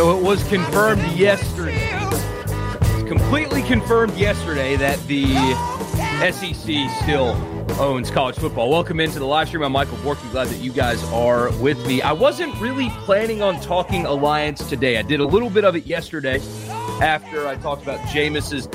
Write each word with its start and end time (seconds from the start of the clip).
So 0.00 0.16
it 0.16 0.24
was 0.24 0.42
confirmed 0.48 1.02
yesterday. 1.12 1.90
Completely 3.06 3.60
confirmed 3.60 4.16
yesterday 4.16 4.76
that 4.76 4.98
the 5.08 5.26
SEC 6.32 7.02
still 7.02 7.36
owns 7.78 8.10
college 8.10 8.36
football. 8.36 8.70
Welcome 8.70 8.98
into 8.98 9.18
the 9.18 9.26
live 9.26 9.48
stream. 9.48 9.62
I'm 9.62 9.72
Michael 9.72 9.98
Borky. 9.98 10.30
Glad 10.32 10.48
that 10.48 10.56
you 10.56 10.72
guys 10.72 11.04
are 11.12 11.54
with 11.58 11.86
me. 11.86 12.00
I 12.00 12.12
wasn't 12.12 12.58
really 12.62 12.88
planning 13.04 13.42
on 13.42 13.60
talking 13.60 14.06
Alliance 14.06 14.66
today. 14.70 14.96
I 14.96 15.02
did 15.02 15.20
a 15.20 15.26
little 15.26 15.50
bit 15.50 15.66
of 15.66 15.76
it 15.76 15.84
yesterday 15.84 16.40
after 17.02 17.46
I 17.46 17.56
talked 17.56 17.82
about 17.82 18.00
Jameis's 18.08 18.68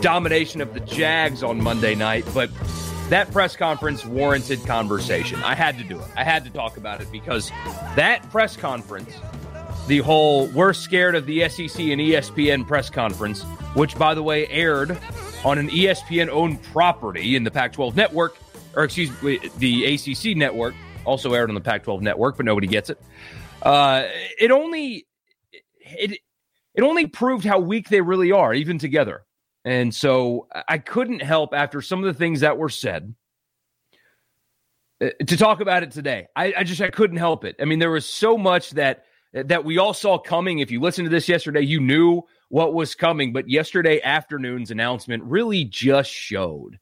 domination 0.00 0.60
of 0.60 0.74
the 0.74 0.80
Jags 0.80 1.44
on 1.44 1.62
Monday 1.62 1.94
night, 1.94 2.26
but 2.34 2.50
that 3.08 3.30
press 3.30 3.54
conference 3.54 4.04
warranted 4.04 4.66
conversation. 4.66 5.40
I 5.44 5.54
had 5.54 5.78
to 5.78 5.84
do 5.84 6.00
it. 6.00 6.08
I 6.16 6.24
had 6.24 6.42
to 6.42 6.50
talk 6.50 6.76
about 6.76 7.00
it 7.00 7.12
because 7.12 7.50
that 7.94 8.28
press 8.32 8.56
conference 8.56 9.14
the 9.86 9.98
whole 9.98 10.46
we're 10.48 10.72
scared 10.72 11.14
of 11.14 11.26
the 11.26 11.48
SEC 11.48 11.80
and 11.80 12.00
ESPN 12.00 12.66
press 12.66 12.88
conference, 12.88 13.42
which, 13.74 13.96
by 13.96 14.14
the 14.14 14.22
way, 14.22 14.46
aired 14.48 14.96
on 15.44 15.58
an 15.58 15.68
ESPN 15.70 16.28
owned 16.28 16.62
property 16.62 17.36
in 17.36 17.44
the 17.44 17.50
Pac 17.50 17.72
12 17.72 17.96
network, 17.96 18.36
or 18.74 18.84
excuse 18.84 19.10
me, 19.22 19.40
the 19.58 19.94
ACC 19.94 20.36
network, 20.36 20.74
also 21.04 21.32
aired 21.32 21.48
on 21.48 21.54
the 21.54 21.60
Pac 21.60 21.84
12 21.84 22.02
network, 22.02 22.36
but 22.36 22.46
nobody 22.46 22.66
gets 22.66 22.90
it. 22.90 23.00
Uh, 23.62 24.04
it 24.38 24.50
only. 24.50 25.06
It, 25.80 26.18
it 26.74 26.82
only 26.82 27.06
proved 27.06 27.44
how 27.44 27.58
weak 27.58 27.90
they 27.90 28.00
really 28.00 28.32
are, 28.32 28.54
even 28.54 28.78
together. 28.78 29.24
And 29.64 29.94
so 29.94 30.48
I 30.68 30.78
couldn't 30.78 31.20
help 31.20 31.52
after 31.54 31.82
some 31.82 31.98
of 31.98 32.06
the 32.06 32.18
things 32.18 32.40
that 32.40 32.56
were 32.56 32.70
said 32.70 33.14
uh, 35.02 35.10
to 35.26 35.36
talk 35.36 35.60
about 35.60 35.82
it 35.82 35.90
today. 35.90 36.28
I, 36.34 36.54
I 36.58 36.64
just 36.64 36.80
I 36.80 36.90
couldn't 36.90 37.18
help 37.18 37.44
it. 37.44 37.56
I 37.60 37.66
mean, 37.66 37.78
there 37.78 37.90
was 37.90 38.06
so 38.06 38.38
much 38.38 38.70
that 38.70 39.04
that 39.32 39.64
we 39.64 39.78
all 39.78 39.94
saw 39.94 40.18
coming. 40.18 40.58
If 40.58 40.70
you 40.70 40.80
listened 40.80 41.06
to 41.06 41.10
this 41.10 41.28
yesterday, 41.28 41.62
you 41.62 41.80
knew 41.80 42.22
what 42.48 42.74
was 42.74 42.94
coming. 42.94 43.32
But 43.32 43.48
yesterday 43.48 44.00
afternoon's 44.02 44.70
announcement 44.70 45.24
really 45.24 45.64
just 45.64 46.10
showed 46.10 46.78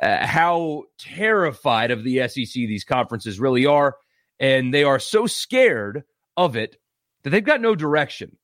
uh, 0.00 0.24
how 0.26 0.84
terrified 0.98 1.90
of 1.90 2.04
the 2.04 2.28
SEC 2.28 2.52
these 2.52 2.84
conferences 2.84 3.40
really 3.40 3.66
are. 3.66 3.96
And 4.38 4.72
they 4.72 4.84
are 4.84 4.98
so 4.98 5.26
scared 5.26 6.04
of 6.36 6.56
it 6.56 6.76
that 7.22 7.30
they've 7.30 7.44
got 7.44 7.60
no 7.60 7.74
direction. 7.74 8.36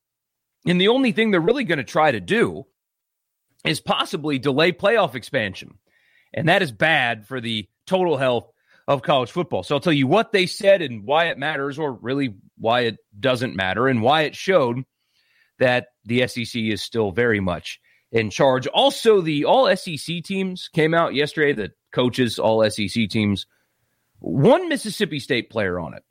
And 0.66 0.80
the 0.80 0.88
only 0.88 1.12
thing 1.12 1.30
they're 1.30 1.40
really 1.40 1.64
going 1.64 1.78
to 1.78 1.84
try 1.84 2.10
to 2.10 2.20
do 2.20 2.66
is 3.64 3.80
possibly 3.80 4.38
delay 4.38 4.72
playoff 4.72 5.14
expansion. 5.14 5.78
And 6.34 6.48
that 6.48 6.62
is 6.62 6.72
bad 6.72 7.26
for 7.26 7.40
the 7.40 7.68
total 7.86 8.16
health 8.16 8.50
of 8.88 9.02
college 9.02 9.30
football. 9.30 9.62
So 9.62 9.74
I'll 9.74 9.80
tell 9.80 9.92
you 9.92 10.06
what 10.06 10.32
they 10.32 10.46
said 10.46 10.80
and 10.80 11.04
why 11.04 11.26
it 11.26 11.38
matters, 11.38 11.78
or 11.78 11.92
really 11.92 12.34
why 12.56 12.80
it 12.80 12.96
doesn't 13.20 13.54
matter, 13.54 13.86
and 13.86 14.00
why 14.00 14.22
it 14.22 14.34
showed 14.34 14.82
that 15.58 15.88
the 16.06 16.26
SEC 16.26 16.60
is 16.62 16.82
still 16.82 17.12
very 17.12 17.38
much 17.38 17.80
in 18.10 18.30
charge. 18.30 18.66
Also, 18.68 19.20
the 19.20 19.44
all 19.44 19.74
SEC 19.76 20.24
teams 20.24 20.68
came 20.72 20.94
out 20.94 21.14
yesterday, 21.14 21.52
the 21.52 21.72
coaches, 21.92 22.38
all 22.38 22.68
SEC 22.70 23.10
teams, 23.10 23.46
one 24.20 24.70
Mississippi 24.70 25.20
State 25.20 25.50
player 25.50 25.78
on 25.78 25.92
it. 25.92 26.02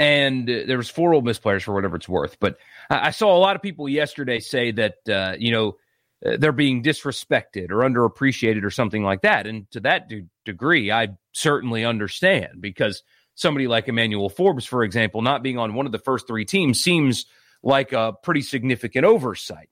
And 0.00 0.48
there 0.48 0.78
was 0.78 0.88
four 0.88 1.14
Ole 1.14 1.20
Miss 1.20 1.38
players 1.38 1.62
for 1.62 1.74
whatever 1.74 1.94
it's 1.94 2.08
worth. 2.08 2.38
But 2.40 2.56
I 2.88 3.10
saw 3.10 3.36
a 3.36 3.38
lot 3.38 3.54
of 3.54 3.62
people 3.62 3.88
yesterday 3.88 4.40
say 4.40 4.72
that, 4.72 4.94
uh, 5.08 5.36
you 5.38 5.52
know, 5.52 5.76
they're 6.22 6.52
being 6.52 6.82
disrespected 6.82 7.70
or 7.70 7.78
underappreciated 7.78 8.64
or 8.64 8.70
something 8.70 9.02
like 9.02 9.22
that. 9.22 9.46
And 9.46 9.70
to 9.70 9.80
that 9.80 10.08
de- 10.08 10.26
degree, 10.44 10.90
I 10.90 11.08
certainly 11.32 11.84
understand 11.84 12.60
because 12.60 13.02
somebody 13.34 13.66
like 13.66 13.88
Emmanuel 13.88 14.28
Forbes, 14.28 14.66
for 14.66 14.84
example, 14.84 15.22
not 15.22 15.42
being 15.42 15.58
on 15.58 15.74
one 15.74 15.86
of 15.86 15.92
the 15.92 15.98
first 15.98 16.26
three 16.26 16.44
teams 16.44 16.82
seems 16.82 17.26
like 17.62 17.92
a 17.92 18.12
pretty 18.22 18.42
significant 18.42 19.04
oversight. 19.04 19.70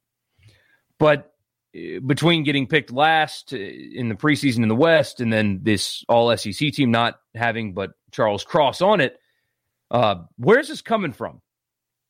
But 0.98 1.32
uh, 1.76 2.00
between 2.00 2.44
getting 2.44 2.66
picked 2.66 2.92
last 2.92 3.52
uh, 3.52 3.56
in 3.56 4.08
the 4.08 4.14
preseason 4.14 4.62
in 4.62 4.68
the 4.68 4.74
West 4.74 5.20
and 5.20 5.32
then 5.32 5.60
this 5.62 6.04
all 6.08 6.34
SEC 6.36 6.72
team 6.72 6.90
not 6.90 7.20
having 7.34 7.74
but 7.74 7.90
Charles 8.10 8.42
Cross 8.42 8.80
on 8.80 9.00
it, 9.00 9.18
uh, 9.90 10.16
where's 10.36 10.68
this 10.68 10.82
coming 10.82 11.12
from? 11.12 11.42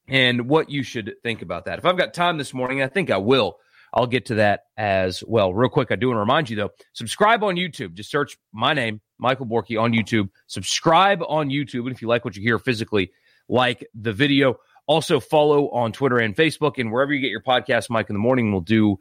And 0.07 0.49
what 0.49 0.71
you 0.71 0.85
should 0.85 1.17
think 1.23 1.43
about 1.43 1.67
that. 1.67 1.79
If 1.79 1.85
I've 1.85 1.99
got 1.99 2.15
time 2.15 2.39
this 2.39 2.55
morning, 2.55 2.83
I 2.83 2.87
think 2.87 3.11
I 3.11 3.19
will. 3.19 3.59
I'll 3.99 4.07
get 4.07 4.27
to 4.27 4.37
that 4.37 4.67
as 4.77 5.25
well. 5.27 5.53
Real 5.53 5.69
quick, 5.69 5.91
I 5.91 5.97
do 5.97 6.07
want 6.07 6.19
to 6.19 6.21
remind 6.21 6.49
you 6.49 6.55
though, 6.55 6.71
subscribe 6.93 7.43
on 7.43 7.57
YouTube. 7.57 7.95
Just 7.95 8.13
search 8.13 8.39
my 8.53 8.73
name, 8.73 9.01
Michael 9.19 9.45
Borky, 9.45 9.81
on 9.81 9.93
YouTube. 9.93 10.29
Subscribe 10.47 11.21
on 11.27 11.49
YouTube. 11.49 11.81
And 11.81 11.91
if 11.91 12.01
you 12.01 12.07
like 12.07 12.25
what 12.25 12.37
you 12.37 12.43
hear 12.43 12.61
physically, 12.61 13.11
like 13.49 13.85
the 13.97 14.13
video. 14.13 14.61
Also 14.87 15.19
follow 15.19 15.69
on 15.71 15.91
Twitter 15.91 16.19
and 16.19 16.37
Facebook 16.37 16.79
and 16.79 16.93
wherever 16.93 17.13
you 17.13 17.21
get 17.21 17.33
your 17.33 17.43
podcast. 17.43 17.91
Mike 17.91 18.09
in 18.09 18.15
the 18.15 18.21
morning 18.21 18.53
will 18.53 18.61
do 18.61 19.01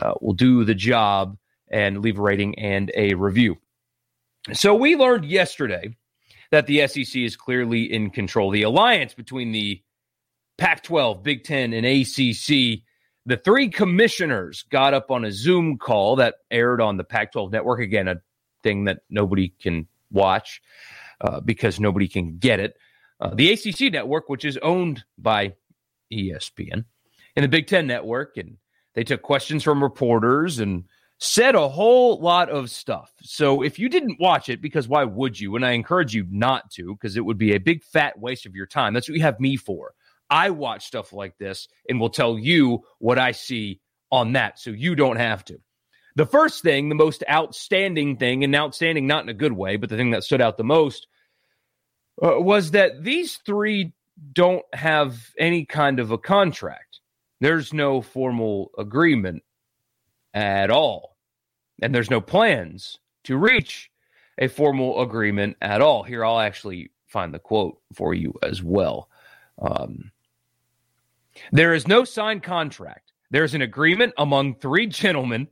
uh, 0.00 0.14
will 0.20 0.34
do 0.34 0.64
the 0.64 0.74
job 0.74 1.38
and 1.70 2.02
leave 2.02 2.18
a 2.18 2.22
rating 2.22 2.58
and 2.58 2.90
a 2.96 3.14
review. 3.14 3.58
So 4.54 4.74
we 4.74 4.96
learned 4.96 5.24
yesterday 5.24 5.96
that 6.50 6.66
the 6.66 6.88
SEC 6.88 7.14
is 7.14 7.36
clearly 7.36 7.84
in 7.84 8.10
control. 8.10 8.50
The 8.50 8.62
alliance 8.62 9.14
between 9.14 9.52
the 9.52 9.80
Pac-12, 10.58 11.22
Big 11.22 11.44
Ten, 11.44 11.72
and 11.72 11.86
ACC 11.86 12.82
the 13.26 13.36
three 13.36 13.68
commissioners 13.68 14.64
got 14.70 14.94
up 14.94 15.10
on 15.10 15.24
a 15.24 15.32
Zoom 15.32 15.78
call 15.78 16.16
that 16.16 16.36
aired 16.50 16.80
on 16.80 16.96
the 16.96 17.04
Pac 17.04 17.32
12 17.32 17.52
network. 17.52 17.80
Again, 17.80 18.08
a 18.08 18.20
thing 18.62 18.84
that 18.84 19.00
nobody 19.08 19.48
can 19.60 19.86
watch 20.10 20.60
uh, 21.20 21.40
because 21.40 21.78
nobody 21.78 22.08
can 22.08 22.38
get 22.38 22.60
it. 22.60 22.76
Uh, 23.20 23.34
the 23.34 23.52
ACC 23.52 23.92
network, 23.92 24.28
which 24.28 24.44
is 24.44 24.58
owned 24.58 25.04
by 25.16 25.54
ESPN, 26.12 26.84
and 27.36 27.44
the 27.44 27.48
Big 27.48 27.68
Ten 27.68 27.86
network. 27.86 28.36
And 28.36 28.56
they 28.94 29.04
took 29.04 29.22
questions 29.22 29.62
from 29.62 29.82
reporters 29.82 30.58
and 30.58 30.84
said 31.18 31.54
a 31.54 31.68
whole 31.68 32.20
lot 32.20 32.50
of 32.50 32.68
stuff. 32.68 33.12
So 33.22 33.62
if 33.62 33.78
you 33.78 33.88
didn't 33.88 34.18
watch 34.18 34.48
it, 34.48 34.60
because 34.60 34.88
why 34.88 35.04
would 35.04 35.38
you? 35.38 35.54
And 35.54 35.64
I 35.64 35.70
encourage 35.70 36.12
you 36.12 36.26
not 36.28 36.70
to, 36.72 36.96
because 36.96 37.16
it 37.16 37.24
would 37.24 37.38
be 37.38 37.54
a 37.54 37.60
big 37.60 37.84
fat 37.84 38.18
waste 38.18 38.44
of 38.44 38.56
your 38.56 38.66
time. 38.66 38.92
That's 38.92 39.08
what 39.08 39.16
you 39.16 39.22
have 39.22 39.38
me 39.38 39.56
for. 39.56 39.94
I 40.32 40.48
watch 40.48 40.86
stuff 40.86 41.12
like 41.12 41.36
this 41.36 41.68
and 41.86 42.00
will 42.00 42.08
tell 42.08 42.38
you 42.38 42.84
what 42.98 43.18
I 43.18 43.32
see 43.32 43.80
on 44.10 44.32
that 44.32 44.58
so 44.58 44.70
you 44.70 44.94
don't 44.94 45.16
have 45.16 45.44
to. 45.44 45.58
The 46.16 46.26
first 46.26 46.62
thing, 46.62 46.88
the 46.88 46.94
most 46.94 47.22
outstanding 47.30 48.16
thing, 48.16 48.42
and 48.42 48.56
outstanding 48.56 49.06
not 49.06 49.24
in 49.24 49.28
a 49.28 49.34
good 49.34 49.52
way, 49.52 49.76
but 49.76 49.90
the 49.90 49.96
thing 49.96 50.10
that 50.12 50.24
stood 50.24 50.40
out 50.40 50.56
the 50.56 50.64
most 50.64 51.06
uh, 52.22 52.40
was 52.40 52.70
that 52.70 53.04
these 53.04 53.36
three 53.44 53.92
don't 54.32 54.64
have 54.72 55.18
any 55.38 55.66
kind 55.66 56.00
of 56.00 56.10
a 56.10 56.18
contract. 56.18 57.00
There's 57.40 57.72
no 57.72 58.00
formal 58.00 58.70
agreement 58.78 59.42
at 60.32 60.70
all. 60.70 61.16
And 61.82 61.94
there's 61.94 62.10
no 62.10 62.20
plans 62.20 62.98
to 63.24 63.36
reach 63.36 63.90
a 64.38 64.48
formal 64.48 65.02
agreement 65.02 65.56
at 65.60 65.82
all. 65.82 66.04
Here, 66.04 66.24
I'll 66.24 66.38
actually 66.38 66.90
find 67.08 67.34
the 67.34 67.38
quote 67.38 67.78
for 67.94 68.14
you 68.14 68.34
as 68.42 68.62
well. 68.62 69.08
Um, 69.60 70.11
there 71.50 71.74
is 71.74 71.88
no 71.88 72.04
signed 72.04 72.42
contract. 72.42 73.12
There's 73.30 73.54
an 73.54 73.62
agreement 73.62 74.12
among 74.18 74.56
three 74.56 74.86
gentlemen 74.86 75.48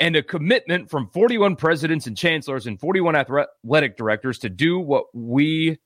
and 0.00 0.16
a 0.16 0.22
commitment 0.22 0.90
from 0.90 1.10
41 1.12 1.56
presidents 1.56 2.06
and 2.06 2.16
chancellors 2.16 2.66
and 2.66 2.80
41 2.80 3.14
athletic 3.14 3.96
directors 3.96 4.38
to 4.40 4.48
do 4.48 4.78
what 4.80 5.04
we 5.14 5.78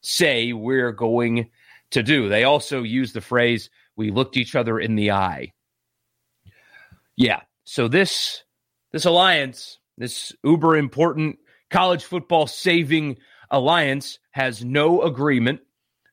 say 0.00 0.52
we're 0.52 0.92
going 0.92 1.50
to 1.90 2.02
do. 2.02 2.28
They 2.28 2.44
also 2.44 2.82
use 2.82 3.12
the 3.12 3.20
phrase, 3.20 3.70
we 3.96 4.10
looked 4.10 4.36
each 4.36 4.56
other 4.56 4.80
in 4.80 4.94
the 4.96 5.10
eye. 5.10 5.52
Yeah. 7.16 7.40
So 7.64 7.88
this 7.88 8.42
this 8.92 9.04
alliance, 9.04 9.78
this 9.98 10.32
uber 10.44 10.76
important 10.76 11.38
college 11.70 12.04
football 12.04 12.46
saving 12.46 13.18
alliance 13.50 14.18
has 14.30 14.64
no 14.64 15.02
agreement 15.02 15.60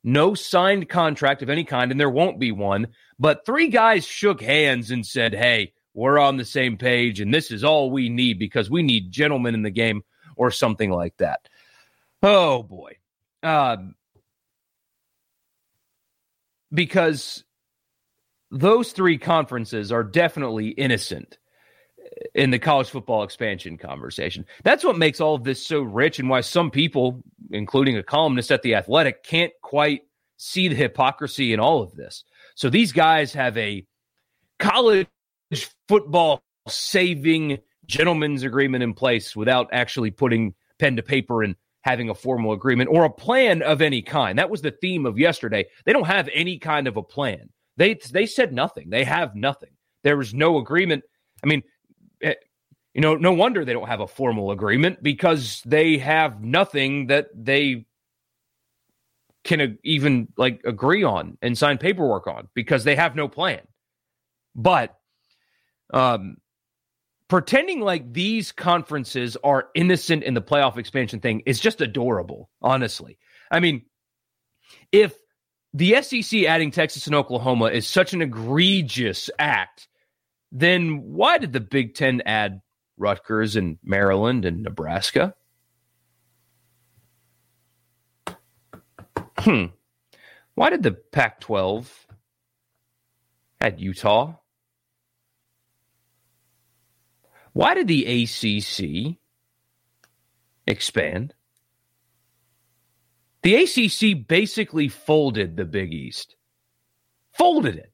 no 0.03 0.33
signed 0.33 0.89
contract 0.89 1.41
of 1.41 1.49
any 1.49 1.63
kind, 1.63 1.91
and 1.91 1.99
there 1.99 2.09
won't 2.09 2.39
be 2.39 2.51
one. 2.51 2.87
But 3.19 3.45
three 3.45 3.69
guys 3.69 4.05
shook 4.05 4.41
hands 4.41 4.91
and 4.91 5.05
said, 5.05 5.33
Hey, 5.33 5.73
we're 5.93 6.19
on 6.19 6.37
the 6.37 6.45
same 6.45 6.77
page 6.77 7.19
and 7.19 7.33
this 7.33 7.51
is 7.51 7.63
all 7.63 7.91
we 7.91 8.09
need 8.09 8.39
because 8.39 8.69
we 8.69 8.83
need 8.83 9.11
gentlemen 9.11 9.53
in 9.53 9.61
the 9.61 9.69
game 9.69 10.03
or 10.35 10.51
something 10.51 10.89
like 10.89 11.15
that. 11.17 11.47
Oh 12.23 12.63
boy. 12.63 12.97
Um, 13.43 13.95
because 16.73 17.43
those 18.51 18.91
three 18.91 19.17
conferences 19.17 19.91
are 19.91 20.03
definitely 20.03 20.69
innocent 20.69 21.37
in 22.33 22.51
the 22.51 22.59
college 22.59 22.89
football 22.89 23.23
expansion 23.23 23.77
conversation. 23.77 24.45
That's 24.63 24.83
what 24.83 24.97
makes 24.97 25.19
all 25.19 25.35
of 25.35 25.43
this 25.43 25.65
so 25.65 25.81
rich 25.81 26.19
and 26.19 26.29
why 26.29 26.41
some 26.41 26.71
people, 26.71 27.23
including 27.51 27.97
a 27.97 28.03
columnist 28.03 28.51
at 28.51 28.61
The 28.61 28.75
Athletic, 28.75 29.23
can't 29.23 29.53
quite 29.61 30.01
see 30.37 30.67
the 30.67 30.75
hypocrisy 30.75 31.53
in 31.53 31.59
all 31.59 31.81
of 31.81 31.95
this. 31.95 32.23
So 32.55 32.69
these 32.69 32.91
guys 32.91 33.33
have 33.33 33.57
a 33.57 33.85
college 34.59 35.07
football 35.87 36.43
saving 36.67 37.59
gentleman's 37.85 38.43
agreement 38.43 38.83
in 38.83 38.93
place 38.93 39.35
without 39.35 39.69
actually 39.71 40.11
putting 40.11 40.53
pen 40.79 40.95
to 40.95 41.03
paper 41.03 41.43
and 41.43 41.55
having 41.81 42.09
a 42.09 42.15
formal 42.15 42.53
agreement 42.53 42.89
or 42.91 43.03
a 43.03 43.09
plan 43.09 43.61
of 43.61 43.81
any 43.81 44.01
kind. 44.01 44.37
That 44.37 44.49
was 44.49 44.61
the 44.61 44.71
theme 44.71 45.05
of 45.05 45.17
yesterday. 45.17 45.65
They 45.85 45.93
don't 45.93 46.07
have 46.07 46.29
any 46.33 46.57
kind 46.59 46.87
of 46.87 46.97
a 46.97 47.03
plan. 47.03 47.49
They 47.77 47.95
they 48.11 48.25
said 48.25 48.53
nothing. 48.53 48.89
They 48.89 49.03
have 49.03 49.35
nothing. 49.35 49.71
There 50.03 50.17
was 50.17 50.33
no 50.33 50.57
agreement. 50.57 51.03
I 51.43 51.47
mean, 51.47 51.63
you 52.21 53.01
know, 53.01 53.15
no 53.15 53.33
wonder 53.33 53.63
they 53.63 53.73
don't 53.73 53.87
have 53.87 54.01
a 54.01 54.07
formal 54.07 54.51
agreement 54.51 55.01
because 55.01 55.61
they 55.65 55.97
have 55.97 56.43
nothing 56.43 57.07
that 57.07 57.27
they 57.33 57.85
can 59.43 59.79
even 59.83 60.27
like 60.37 60.61
agree 60.65 61.03
on 61.03 61.37
and 61.41 61.57
sign 61.57 61.77
paperwork 61.77 62.27
on 62.27 62.47
because 62.53 62.83
they 62.83 62.95
have 62.95 63.15
no 63.15 63.27
plan. 63.27 63.61
But 64.55 64.97
um 65.93 66.37
pretending 67.27 67.79
like 67.79 68.11
these 68.11 68.51
conferences 68.51 69.37
are 69.41 69.69
innocent 69.73 70.23
in 70.23 70.33
the 70.33 70.41
playoff 70.41 70.77
expansion 70.77 71.21
thing 71.21 71.41
is 71.45 71.61
just 71.61 71.79
adorable, 71.79 72.49
honestly. 72.61 73.17
I 73.49 73.61
mean, 73.61 73.83
if 74.91 75.15
the 75.73 76.01
SEC 76.01 76.43
adding 76.43 76.71
Texas 76.71 77.07
and 77.07 77.15
Oklahoma 77.15 77.67
is 77.67 77.87
such 77.87 78.13
an 78.13 78.21
egregious 78.21 79.29
act, 79.39 79.87
then 80.51 81.01
why 81.03 81.37
did 81.37 81.53
the 81.53 81.59
Big 81.59 81.95
Ten 81.95 82.21
add 82.25 82.61
Rutgers 82.97 83.55
and 83.55 83.77
Maryland 83.83 84.45
and 84.45 84.63
Nebraska? 84.63 85.33
Hmm. 89.37 89.65
Why 90.53 90.69
did 90.69 90.83
the 90.83 90.91
Pac 90.91 91.39
12 91.39 92.07
add 93.59 93.79
Utah? 93.79 94.35
Why 97.53 97.73
did 97.73 97.87
the 97.87 98.05
ACC 98.23 99.17
expand? 100.67 101.33
The 103.41 103.55
ACC 103.55 104.27
basically 104.27 104.87
folded 104.87 105.57
the 105.57 105.65
Big 105.65 105.93
East. 105.93 106.35
Folded 107.33 107.77
it. 107.77 107.90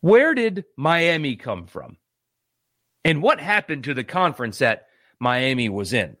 Where 0.00 0.34
did 0.34 0.64
Miami 0.76 1.36
come 1.36 1.66
from? 1.66 1.96
And 3.04 3.22
what 3.22 3.40
happened 3.40 3.84
to 3.84 3.94
the 3.94 4.04
conference 4.04 4.58
that 4.58 4.86
Miami 5.18 5.68
was 5.68 5.92
in? 5.92 6.16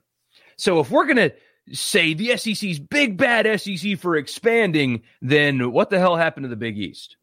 So 0.56 0.80
if 0.80 0.90
we're 0.90 1.06
going 1.06 1.16
to 1.16 1.34
say 1.72 2.14
the 2.14 2.36
SEC's 2.36 2.78
big 2.78 3.16
bad 3.16 3.60
SEC 3.60 3.98
for 3.98 4.16
expanding, 4.16 5.02
then 5.20 5.72
what 5.72 5.90
the 5.90 5.98
hell 5.98 6.16
happened 6.16 6.44
to 6.44 6.48
the 6.48 6.56
Big 6.56 6.78
East? 6.78 7.16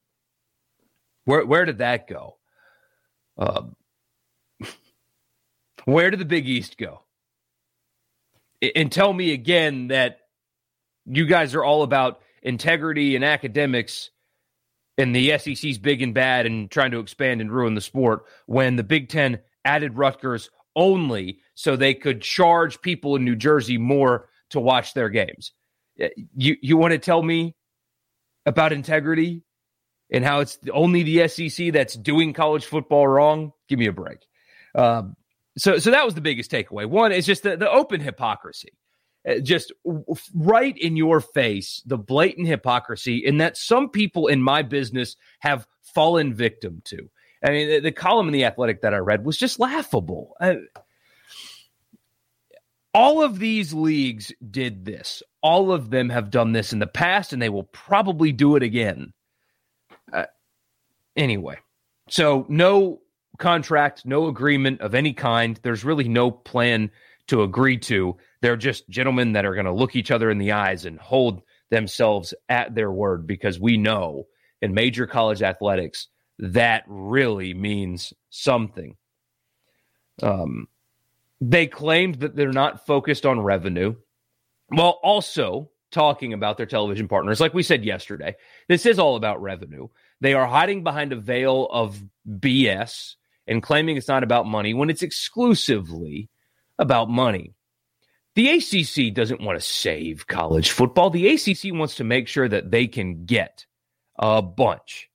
Where 1.25 1.45
where 1.45 1.65
did 1.65 1.79
that 1.79 2.07
go? 2.07 2.37
Um, 3.37 3.75
where 5.85 6.11
did 6.11 6.19
the 6.19 6.25
Big 6.25 6.47
East 6.47 6.77
go? 6.77 7.01
And 8.75 8.91
tell 8.91 9.11
me 9.11 9.33
again 9.33 9.87
that 9.89 10.19
you 11.05 11.25
guys 11.25 11.53
are 11.55 11.63
all 11.63 11.83
about 11.83 12.21
integrity 12.41 13.15
and 13.15 13.25
academics, 13.25 14.11
and 14.97 15.15
the 15.15 15.37
SEC's 15.37 15.77
big 15.77 16.01
and 16.01 16.13
bad 16.13 16.45
and 16.45 16.71
trying 16.71 16.91
to 16.91 16.99
expand 16.99 17.41
and 17.41 17.51
ruin 17.51 17.75
the 17.75 17.81
sport 17.81 18.25
when 18.45 18.75
the 18.75 18.83
Big 18.83 19.09
Ten 19.09 19.39
added 19.63 19.97
Rutgers 19.97 20.49
only 20.75 21.39
so 21.53 21.75
they 21.75 21.93
could 21.93 22.21
charge 22.21 22.81
people 22.81 23.15
in 23.15 23.25
New 23.25 23.35
Jersey 23.35 23.77
more 23.77 24.29
to 24.51 24.59
watch 24.59 24.93
their 24.93 25.09
games. 25.09 25.51
You 26.35 26.57
you 26.61 26.77
want 26.77 26.91
to 26.91 26.97
tell 26.97 27.21
me 27.21 27.55
about 28.45 28.73
integrity 28.73 29.43
and 30.11 30.23
how 30.23 30.41
it's 30.41 30.59
only 30.71 31.03
the 31.03 31.27
SEC 31.27 31.73
that's 31.73 31.95
doing 31.95 32.33
college 32.33 32.65
football 32.65 33.07
wrong? 33.07 33.53
Give 33.67 33.79
me 33.79 33.87
a 33.87 33.93
break. 33.93 34.19
Um, 34.75 35.15
so 35.57 35.79
so 35.79 35.91
that 35.91 36.05
was 36.05 36.13
the 36.13 36.21
biggest 36.21 36.51
takeaway. 36.51 36.85
One 36.85 37.11
is 37.11 37.25
just 37.25 37.43
the, 37.43 37.55
the 37.55 37.69
open 37.69 38.01
hypocrisy. 38.01 38.73
Uh, 39.27 39.39
just 39.39 39.71
right 40.33 40.77
in 40.77 40.95
your 40.95 41.19
face, 41.19 41.81
the 41.85 41.97
blatant 41.97 42.47
hypocrisy, 42.47 43.17
in 43.17 43.37
that 43.39 43.57
some 43.57 43.89
people 43.89 44.27
in 44.27 44.41
my 44.41 44.61
business 44.61 45.15
have 45.39 45.67
fallen 45.81 46.33
victim 46.33 46.81
to. 46.85 47.09
I 47.43 47.49
mean, 47.49 47.69
the, 47.69 47.79
the 47.79 47.91
column 47.91 48.27
in 48.27 48.33
the 48.33 48.45
Athletic 48.45 48.81
that 48.81 48.93
I 48.93 48.97
read 48.97 49.25
was 49.25 49.37
just 49.37 49.59
laughable. 49.59 50.35
Uh, 50.39 50.55
all 52.93 53.21
of 53.23 53.39
these 53.39 53.73
leagues 53.73 54.31
did 54.51 54.85
this. 54.85 55.21
All 55.41 55.71
of 55.71 55.89
them 55.89 56.09
have 56.09 56.29
done 56.29 56.53
this 56.53 56.71
in 56.71 56.79
the 56.79 56.87
past, 56.87 57.33
and 57.33 57.41
they 57.41 57.49
will 57.49 57.63
probably 57.63 58.31
do 58.31 58.55
it 58.55 58.63
again. 58.63 59.11
Uh, 60.13 60.25
anyway, 61.15 61.57
so 62.09 62.45
no 62.47 63.01
contract, 63.37 64.05
no 64.05 64.27
agreement 64.27 64.81
of 64.81 64.95
any 64.95 65.13
kind. 65.13 65.59
There's 65.61 65.83
really 65.83 66.07
no 66.07 66.31
plan 66.31 66.89
to 67.27 67.43
agree 67.43 67.77
to. 67.79 68.17
They're 68.45 68.55
just 68.55 68.87
gentlemen 68.87 69.33
that 69.33 69.43
are 69.43 69.55
going 69.55 69.65
to 69.65 69.73
look 69.73 69.95
each 69.95 70.11
other 70.11 70.29
in 70.29 70.37
the 70.37 70.51
eyes 70.51 70.85
and 70.85 70.99
hold 70.99 71.41
themselves 71.71 72.35
at 72.47 72.75
their 72.75 72.91
word 72.91 73.25
because 73.25 73.59
we 73.59 73.75
know 73.75 74.27
in 74.61 74.75
major 74.75 75.07
college 75.07 75.41
athletics 75.41 76.09
that 76.37 76.83
really 76.85 77.55
means 77.55 78.13
something. 78.29 78.97
Um, 80.21 80.67
they 81.41 81.65
claimed 81.65 82.19
that 82.19 82.35
they're 82.35 82.51
not 82.51 82.85
focused 82.85 83.25
on 83.25 83.41
revenue 83.41 83.95
while 84.67 84.99
also 85.01 85.71
talking 85.89 86.31
about 86.31 86.57
their 86.57 86.67
television 86.67 87.07
partners. 87.07 87.39
Like 87.39 87.55
we 87.55 87.63
said 87.63 87.83
yesterday, 87.83 88.35
this 88.67 88.85
is 88.85 88.99
all 88.99 89.15
about 89.15 89.41
revenue. 89.41 89.87
They 90.21 90.35
are 90.35 90.45
hiding 90.45 90.83
behind 90.83 91.13
a 91.13 91.19
veil 91.19 91.67
of 91.71 91.99
BS 92.29 93.15
and 93.47 93.63
claiming 93.63 93.97
it's 93.97 94.07
not 94.07 94.21
about 94.21 94.45
money 94.45 94.75
when 94.75 94.91
it's 94.91 95.01
exclusively 95.01 96.29
about 96.77 97.09
money. 97.09 97.54
The 98.35 98.49
ACC 98.49 99.13
doesn't 99.13 99.41
want 99.41 99.57
to 99.57 99.65
save 99.65 100.27
college 100.27 100.71
football. 100.71 101.09
The 101.09 101.27
ACC 101.29 101.73
wants 101.73 101.95
to 101.95 102.03
make 102.03 102.27
sure 102.27 102.49
that 102.49 102.69
they 102.69 102.87
can 102.87 103.25
get 103.25 103.65
a 104.19 104.41
bunch, 104.41 105.09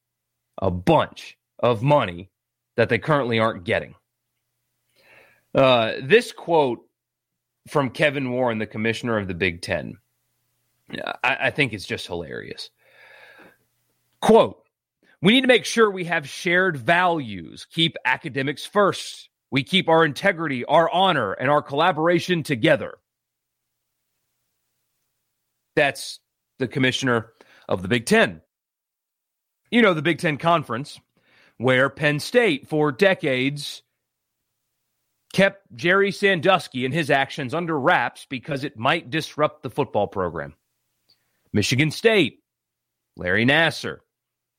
a 0.59 0.71
bunch 0.71 1.37
of 1.59 1.83
money 1.83 2.31
that 2.77 2.89
they 2.89 2.99
currently 2.99 3.39
aren't 3.39 3.65
getting. 3.65 3.95
Uh, 5.55 5.93
this 6.03 6.33
quote 6.33 6.81
from 7.69 7.91
Kevin 7.91 8.31
Warren, 8.31 8.59
the 8.59 8.67
commissioner 8.67 9.19
of 9.19 9.29
the 9.29 9.35
Big 9.35 9.61
Ten, 9.61 9.99
I, 11.23 11.37
I 11.41 11.51
think 11.51 11.75
it's 11.75 11.87
just 11.87 12.07
hilarious. 12.07 12.71
Quote, 14.23 14.63
we 15.21 15.35
need 15.35 15.43
to 15.43 15.47
make 15.47 15.67
sure 15.67 15.91
we 15.91 16.05
have 16.05 16.27
shared 16.27 16.79
values, 16.79 17.67
keep 17.71 17.97
academics 18.07 18.65
first. 18.65 19.29
We 19.51 19.65
keep 19.65 19.89
our 19.89 20.05
integrity, 20.05 20.65
our 20.65 20.89
honor, 20.91 21.33
and 21.33 21.51
our 21.51 21.61
collaboration 21.61 22.43
together. 22.43 22.95
That's 25.81 26.21
the 26.59 26.69
commissioner 26.69 27.33
of 27.67 27.81
the 27.81 27.89
Big 27.89 28.05
Ten. 28.05 28.43
You 29.71 29.81
know, 29.81 29.95
the 29.95 30.03
Big 30.03 30.19
Ten 30.19 30.37
Conference, 30.37 31.01
where 31.57 31.89
Penn 31.89 32.21
State 32.21 32.69
for 32.69 32.93
decades 32.93 33.81
kept 35.33 35.75
Jerry 35.75 36.13
Sandusky 36.13 36.85
and 36.85 36.93
his 36.93 37.11
actions 37.11 37.55
under 37.55 37.81
wraps 37.81 38.27
because 38.29 38.63
it 38.63 38.77
might 38.77 39.09
disrupt 39.09 39.63
the 39.63 39.71
football 39.71 40.07
program. 40.07 40.53
Michigan 41.51 41.91
State, 41.91 42.41
Larry 43.17 43.47
Nassar, 43.47 44.01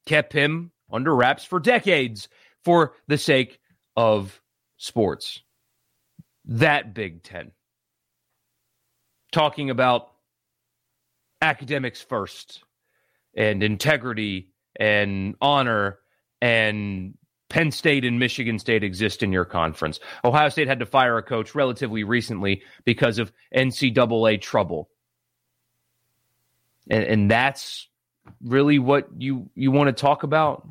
kept 0.08 0.34
him 0.34 0.72
under 0.92 1.16
wraps 1.16 1.46
for 1.46 1.60
decades 1.60 2.30
for 2.64 2.96
the 3.08 3.20
sake 3.20 3.60
of 3.96 4.42
sports. 4.78 5.44
That 6.46 6.96
Big 6.96 7.22
Ten. 7.22 7.52
Talking 9.32 9.70
about 9.70 10.11
academics 11.42 12.02
first 12.02 12.64
and 13.36 13.64
integrity 13.64 14.50
and 14.80 15.36
honor 15.42 16.00
and 16.42 17.18
Penn 17.50 17.72
State 17.72 18.06
and 18.06 18.18
Michigan 18.18 18.60
State 18.60 18.84
exist 18.84 19.24
in 19.24 19.34
your 19.34 19.44
conference. 19.44 20.00
Ohio 20.24 20.50
State 20.50 20.68
had 20.68 20.80
to 20.80 20.86
fire 20.86 21.18
a 21.18 21.24
coach 21.24 21.54
relatively 21.54 22.04
recently 22.04 22.62
because 22.86 23.20
of 23.20 23.32
NCAA 23.54 24.40
trouble. 24.40 24.90
And, 26.90 27.04
and 27.04 27.32
that's 27.32 27.90
really 28.42 28.80
what 28.80 29.10
you, 29.18 29.50
you 29.54 29.70
want 29.72 29.88
to 29.88 29.94
talk 29.94 30.24
about? 30.24 30.66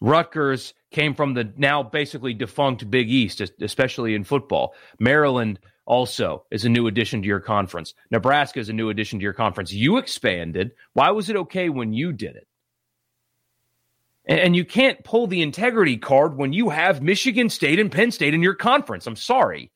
Rutgers 0.00 0.74
came 0.90 1.14
from 1.14 1.34
the 1.34 1.52
now 1.56 1.82
basically 1.82 2.34
defunct 2.34 2.88
Big 2.90 3.10
East, 3.10 3.40
especially 3.60 4.14
in 4.14 4.24
football. 4.24 4.74
Maryland 4.98 5.58
also 5.84 6.44
is 6.50 6.64
a 6.64 6.68
new 6.68 6.86
addition 6.86 7.22
to 7.22 7.28
your 7.28 7.40
conference. 7.40 7.94
Nebraska 8.10 8.60
is 8.60 8.68
a 8.68 8.72
new 8.72 8.90
addition 8.90 9.18
to 9.18 9.22
your 9.22 9.32
conference. 9.32 9.72
You 9.72 9.96
expanded. 9.98 10.72
Why 10.92 11.10
was 11.10 11.28
it 11.28 11.36
okay 11.36 11.68
when 11.68 11.92
you 11.92 12.12
did 12.12 12.36
it? 12.36 12.46
And 14.24 14.54
you 14.54 14.64
can't 14.64 15.02
pull 15.02 15.26
the 15.26 15.42
integrity 15.42 15.96
card 15.96 16.36
when 16.36 16.52
you 16.52 16.70
have 16.70 17.02
Michigan 17.02 17.48
State 17.48 17.80
and 17.80 17.90
Penn 17.90 18.12
State 18.12 18.34
in 18.34 18.42
your 18.42 18.54
conference. 18.54 19.06
I'm 19.06 19.16
sorry. 19.16 19.72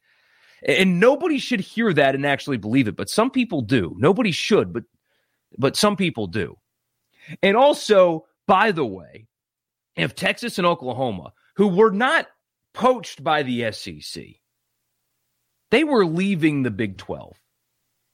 And 0.64 1.00
nobody 1.00 1.38
should 1.38 1.60
hear 1.60 1.92
that 1.92 2.14
and 2.14 2.24
actually 2.24 2.56
believe 2.56 2.86
it, 2.86 2.96
but 2.96 3.10
some 3.10 3.30
people 3.30 3.62
do. 3.62 3.94
Nobody 3.98 4.30
should, 4.30 4.72
but 4.72 4.84
but 5.58 5.76
some 5.76 5.96
people 5.96 6.26
do. 6.26 6.56
And 7.42 7.56
also, 7.56 8.26
by 8.46 8.72
the 8.72 8.84
way, 8.84 9.26
if 9.96 10.14
Texas 10.14 10.58
and 10.58 10.66
Oklahoma, 10.66 11.32
who 11.56 11.68
were 11.68 11.90
not 11.90 12.26
poached 12.72 13.24
by 13.24 13.42
the 13.42 13.72
SEC, 13.72 14.24
they 15.70 15.84
were 15.84 16.06
leaving 16.06 16.62
the 16.62 16.70
Big 16.70 16.96
12. 16.96 17.36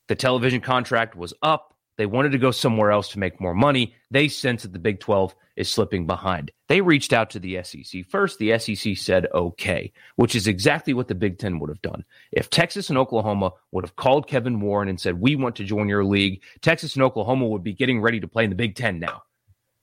The 0.08 0.14
television 0.14 0.60
contract 0.60 1.14
was 1.16 1.34
up. 1.42 1.74
They 1.98 2.06
wanted 2.06 2.32
to 2.32 2.38
go 2.38 2.50
somewhere 2.50 2.90
else 2.90 3.10
to 3.10 3.18
make 3.18 3.40
more 3.40 3.54
money. 3.54 3.94
They 4.10 4.28
sense 4.28 4.62
that 4.62 4.72
the 4.72 4.78
Big 4.78 5.00
12 5.00 5.34
is 5.56 5.70
slipping 5.70 6.06
behind. 6.06 6.50
They 6.68 6.80
reached 6.80 7.12
out 7.12 7.30
to 7.30 7.38
the 7.38 7.62
SEC 7.62 8.06
first. 8.08 8.38
The 8.38 8.58
SEC 8.58 8.96
said 8.96 9.26
okay, 9.34 9.92
which 10.16 10.34
is 10.34 10.46
exactly 10.46 10.94
what 10.94 11.08
the 11.08 11.14
Big 11.14 11.38
10 11.38 11.58
would 11.58 11.68
have 11.68 11.82
done. 11.82 12.04
If 12.32 12.48
Texas 12.48 12.88
and 12.88 12.98
Oklahoma 12.98 13.52
would 13.70 13.84
have 13.84 13.96
called 13.96 14.26
Kevin 14.26 14.60
Warren 14.60 14.88
and 14.88 14.98
said, 14.98 15.20
We 15.20 15.36
want 15.36 15.56
to 15.56 15.64
join 15.64 15.88
your 15.88 16.04
league, 16.04 16.42
Texas 16.62 16.94
and 16.94 17.02
Oklahoma 17.02 17.46
would 17.48 17.62
be 17.62 17.74
getting 17.74 18.00
ready 18.00 18.20
to 18.20 18.28
play 18.28 18.44
in 18.44 18.50
the 18.50 18.56
Big 18.56 18.74
10 18.74 18.98
now. 18.98 19.22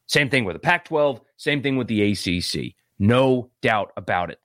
Same 0.07 0.29
thing 0.29 0.45
with 0.45 0.55
the 0.55 0.59
Pac 0.59 0.85
12, 0.85 1.21
same 1.37 1.61
thing 1.61 1.77
with 1.77 1.87
the 1.87 2.11
ACC. 2.11 2.73
No 2.97 3.51
doubt 3.61 3.91
about 3.95 4.31
it. 4.31 4.39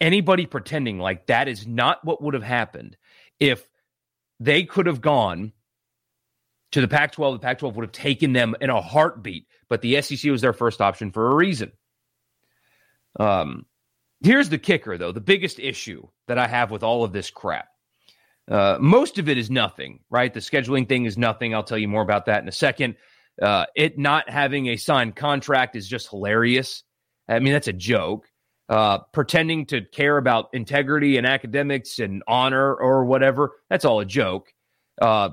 Anybody 0.00 0.46
pretending 0.46 0.98
like 0.98 1.26
that 1.26 1.48
is 1.48 1.66
not 1.66 2.04
what 2.04 2.22
would 2.22 2.34
have 2.34 2.42
happened 2.42 2.96
if 3.38 3.66
they 4.38 4.64
could 4.64 4.86
have 4.86 5.00
gone 5.00 5.52
to 6.72 6.80
the 6.80 6.88
Pac 6.88 7.12
12, 7.12 7.34
the 7.34 7.38
Pac 7.40 7.58
12 7.58 7.76
would 7.76 7.84
have 7.84 7.92
taken 7.92 8.32
them 8.32 8.54
in 8.60 8.70
a 8.70 8.80
heartbeat, 8.80 9.46
but 9.68 9.82
the 9.82 10.00
SEC 10.00 10.30
was 10.30 10.40
their 10.40 10.52
first 10.52 10.80
option 10.80 11.10
for 11.10 11.30
a 11.30 11.34
reason. 11.34 11.72
Um, 13.18 13.66
here's 14.22 14.48
the 14.48 14.58
kicker, 14.58 14.96
though 14.96 15.12
the 15.12 15.20
biggest 15.20 15.58
issue 15.58 16.06
that 16.28 16.38
I 16.38 16.46
have 16.46 16.70
with 16.70 16.82
all 16.82 17.02
of 17.02 17.12
this 17.12 17.30
crap. 17.30 17.68
Uh, 18.48 18.78
most 18.80 19.18
of 19.18 19.28
it 19.28 19.38
is 19.38 19.50
nothing, 19.50 20.00
right? 20.10 20.32
The 20.32 20.40
scheduling 20.40 20.88
thing 20.88 21.04
is 21.04 21.18
nothing. 21.18 21.54
I'll 21.54 21.62
tell 21.62 21.78
you 21.78 21.88
more 21.88 22.02
about 22.02 22.26
that 22.26 22.42
in 22.42 22.48
a 22.48 22.52
second. 22.52 22.96
Uh, 23.40 23.66
it 23.74 23.98
not 23.98 24.28
having 24.28 24.68
a 24.68 24.76
signed 24.76 25.16
contract 25.16 25.76
is 25.76 25.88
just 25.88 26.08
hilarious. 26.08 26.82
I 27.28 27.38
mean, 27.38 27.52
that's 27.52 27.68
a 27.68 27.72
joke. 27.72 28.29
Uh, 28.70 28.98
pretending 29.12 29.66
to 29.66 29.80
care 29.80 30.16
about 30.16 30.48
integrity 30.52 31.16
and 31.16 31.26
academics 31.26 31.98
and 31.98 32.22
honor 32.28 32.72
or 32.72 33.04
whatever, 33.04 33.50
that's 33.68 33.84
all 33.84 33.98
a 33.98 34.04
joke. 34.04 34.54
Uh, 35.02 35.30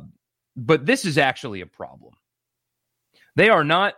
but 0.55 0.87
this 0.87 1.05
is 1.05 1.19
actually 1.19 1.61
a 1.61 1.67
problem. 1.67 2.15
They 3.35 3.49
are 3.49 3.63
not, 3.63 3.93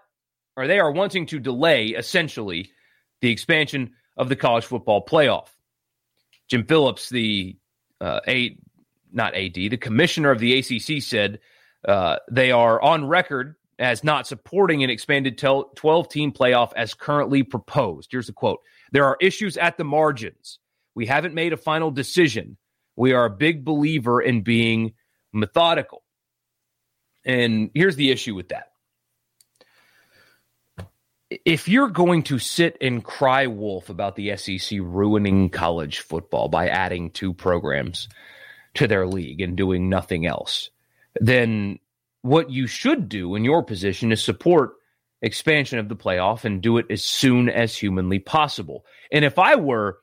or 0.57 0.67
they 0.67 0.79
are 0.79 0.91
wanting 0.91 1.25
to 1.27 1.39
delay 1.39 1.87
essentially 1.87 2.71
the 3.21 3.31
expansion 3.31 3.93
of 4.17 4.27
the 4.27 4.35
college 4.35 4.65
football 4.65 5.05
playoff. 5.05 5.47
Jim 6.49 6.65
Phillips, 6.65 7.07
the 7.07 7.57
uh, 8.01 8.19
a 8.27 8.57
not 9.13 9.35
AD, 9.35 9.53
the 9.53 9.77
commissioner 9.77 10.31
of 10.31 10.39
the 10.39 10.59
ACC 10.59 11.01
said 11.01 11.39
uh, 11.87 12.17
they 12.29 12.51
are 12.51 12.81
on 12.81 13.07
record 13.07 13.55
as 13.79 14.03
not 14.03 14.27
supporting 14.27 14.83
an 14.83 14.89
expanded 14.89 15.37
12 15.37 16.09
team 16.09 16.33
playoff 16.33 16.73
as 16.75 16.93
currently 16.93 17.43
proposed. 17.43 18.09
Here's 18.11 18.27
the 18.27 18.33
quote 18.33 18.59
There 18.91 19.05
are 19.05 19.17
issues 19.19 19.57
at 19.57 19.77
the 19.77 19.83
margins. 19.83 20.59
We 20.95 21.05
haven't 21.05 21.33
made 21.33 21.53
a 21.53 21.57
final 21.57 21.91
decision. 21.91 22.57
We 22.95 23.13
are 23.13 23.25
a 23.25 23.29
big 23.29 23.63
believer 23.63 24.21
in 24.21 24.41
being 24.41 24.93
methodical. 25.31 26.03
And 27.25 27.69
here's 27.73 27.95
the 27.95 28.11
issue 28.11 28.35
with 28.35 28.49
that. 28.49 28.71
If 31.29 31.67
you're 31.67 31.89
going 31.89 32.23
to 32.23 32.39
sit 32.39 32.77
and 32.81 33.03
cry 33.03 33.47
wolf 33.47 33.89
about 33.89 34.15
the 34.15 34.35
SEC 34.35 34.79
ruining 34.81 35.49
college 35.49 35.99
football 35.99 36.47
by 36.47 36.69
adding 36.69 37.11
two 37.11 37.33
programs 37.33 38.09
to 38.75 38.87
their 38.87 39.05
league 39.05 39.39
and 39.39 39.55
doing 39.55 39.89
nothing 39.89 40.25
else, 40.25 40.71
then 41.15 41.77
what 42.21 42.49
you 42.49 42.65
should 42.67 43.09
do 43.09 43.35
in 43.35 43.45
your 43.45 43.63
position 43.63 44.11
is 44.11 44.23
support 44.23 44.73
expansion 45.21 45.79
of 45.79 45.89
the 45.89 45.95
playoff 45.95 46.45
and 46.45 46.61
do 46.61 46.77
it 46.77 46.85
as 46.89 47.03
soon 47.03 47.49
as 47.49 47.75
humanly 47.75 48.19
possible. 48.19 48.85
And 49.11 49.25
if 49.25 49.37
I 49.37 49.55
were 49.55 49.99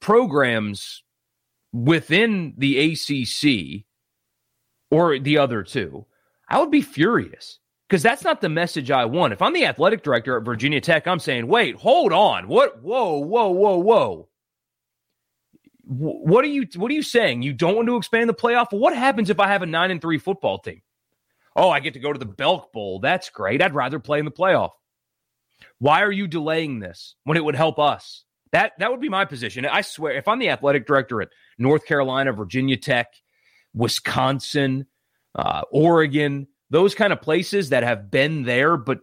programs 0.00 1.02
within 1.72 2.54
the 2.56 2.92
ACC 2.92 3.84
or 4.90 5.18
the 5.18 5.38
other 5.38 5.62
two, 5.62 6.06
I 6.48 6.58
would 6.58 6.70
be 6.70 6.82
furious 6.82 7.58
because 7.88 8.02
that's 8.02 8.24
not 8.24 8.40
the 8.40 8.48
message 8.48 8.90
I 8.90 9.04
want. 9.04 9.32
If 9.32 9.42
I'm 9.42 9.54
the 9.54 9.66
athletic 9.66 10.02
director 10.02 10.36
at 10.36 10.44
Virginia 10.44 10.80
Tech, 10.80 11.06
I'm 11.06 11.20
saying, 11.20 11.46
wait, 11.46 11.76
hold 11.76 12.12
on. 12.12 12.48
What? 12.48 12.82
Whoa, 12.82 13.18
whoa, 13.18 13.50
whoa, 13.50 13.78
whoa. 13.78 14.28
What 15.90 16.44
are 16.44 16.48
you 16.48 16.66
what 16.76 16.90
are 16.90 16.94
you 16.94 17.02
saying? 17.02 17.40
You 17.40 17.54
don't 17.54 17.74
want 17.74 17.88
to 17.88 17.96
expand 17.96 18.28
the 18.28 18.34
playoff? 18.34 18.66
What 18.72 18.94
happens 18.94 19.30
if 19.30 19.40
I 19.40 19.48
have 19.48 19.62
a 19.62 19.66
9 19.66 19.90
and 19.90 20.02
3 20.02 20.18
football 20.18 20.58
team? 20.58 20.82
Oh, 21.58 21.70
I 21.70 21.80
get 21.80 21.94
to 21.94 22.00
go 22.00 22.12
to 22.12 22.18
the 22.18 22.24
Belk 22.24 22.72
Bowl. 22.72 23.00
That's 23.00 23.30
great. 23.30 23.60
I'd 23.60 23.74
rather 23.74 23.98
play 23.98 24.20
in 24.20 24.24
the 24.24 24.30
playoff. 24.30 24.70
Why 25.80 26.02
are 26.02 26.12
you 26.12 26.28
delaying 26.28 26.78
this 26.78 27.16
when 27.24 27.36
it 27.36 27.44
would 27.44 27.56
help 27.56 27.80
us? 27.80 28.24
That 28.52 28.72
that 28.78 28.92
would 28.92 29.00
be 29.00 29.08
my 29.08 29.24
position. 29.24 29.66
I 29.66 29.80
swear, 29.80 30.14
if 30.14 30.28
I'm 30.28 30.38
the 30.38 30.50
athletic 30.50 30.86
director 30.86 31.20
at 31.20 31.30
North 31.58 31.84
Carolina, 31.84 32.32
Virginia 32.32 32.76
Tech, 32.76 33.08
Wisconsin, 33.74 34.86
uh, 35.34 35.62
Oregon, 35.72 36.46
those 36.70 36.94
kind 36.94 37.12
of 37.12 37.20
places 37.20 37.70
that 37.70 37.82
have 37.82 38.08
been 38.08 38.44
there, 38.44 38.76
but 38.76 39.00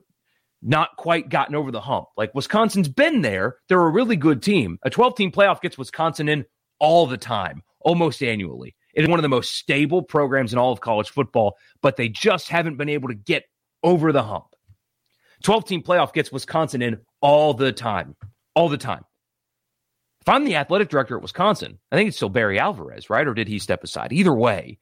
not 0.61 0.95
quite 0.97 1.27
gotten 1.27 1.55
over 1.55 1.71
the 1.71 1.81
hump. 1.81 2.07
Like 2.15 2.33
Wisconsin's 2.33 2.87
been 2.87 3.21
there. 3.21 3.57
They're 3.67 3.81
a 3.81 3.89
really 3.89 4.15
good 4.15 4.41
team. 4.41 4.79
A 4.83 4.89
12 4.89 5.15
team 5.15 5.31
playoff 5.31 5.61
gets 5.61 5.77
Wisconsin 5.77 6.29
in 6.29 6.45
all 6.79 7.05
the 7.05 7.17
time, 7.17 7.63
almost 7.81 8.23
annually. 8.23 8.75
It 8.95 9.03
is 9.03 9.09
one 9.09 9.19
of 9.19 9.23
the 9.23 9.29
most 9.29 9.53
stable 9.53 10.01
programs 10.01 10.53
in 10.53 10.59
all 10.59 10.71
of 10.71 10.79
college 10.79 11.09
football, 11.09 11.57
but 11.81 11.97
they 11.97 12.07
just 12.09 12.49
haven't 12.49 12.77
been 12.77 12.89
able 12.89 13.09
to 13.09 13.15
get 13.15 13.43
over 13.83 14.11
the 14.11 14.23
hump. 14.23 14.45
12 15.43 15.65
team 15.65 15.83
playoff 15.83 16.13
gets 16.13 16.31
Wisconsin 16.31 16.81
in 16.81 16.97
all 17.21 17.53
the 17.53 17.71
time. 17.71 18.15
All 18.55 18.69
the 18.69 18.77
time. 18.77 19.03
If 20.21 20.29
I'm 20.29 20.45
the 20.45 20.55
athletic 20.55 20.89
director 20.89 21.17
at 21.17 21.21
Wisconsin, 21.21 21.77
I 21.91 21.95
think 21.97 22.07
it's 22.07 22.17
still 22.17 22.29
Barry 22.29 22.57
Alvarez, 22.57 23.09
right? 23.09 23.27
Or 23.27 23.33
did 23.33 23.47
he 23.47 23.59
step 23.59 23.83
aside? 23.83 24.13
Either 24.13 24.33
way, 24.33 24.79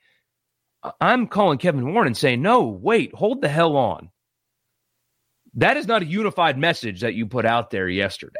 I'm 1.01 1.27
calling 1.27 1.57
Kevin 1.57 1.91
Warren 1.91 2.07
and 2.07 2.15
saying, 2.15 2.41
no, 2.41 2.67
wait, 2.67 3.13
hold 3.13 3.41
the 3.41 3.49
hell 3.49 3.75
on. 3.75 4.09
That 5.55 5.75
is 5.75 5.87
not 5.87 6.01
a 6.01 6.05
unified 6.05 6.57
message 6.57 7.01
that 7.01 7.15
you 7.15 7.25
put 7.25 7.45
out 7.45 7.71
there 7.71 7.89
yesterday. 7.89 8.39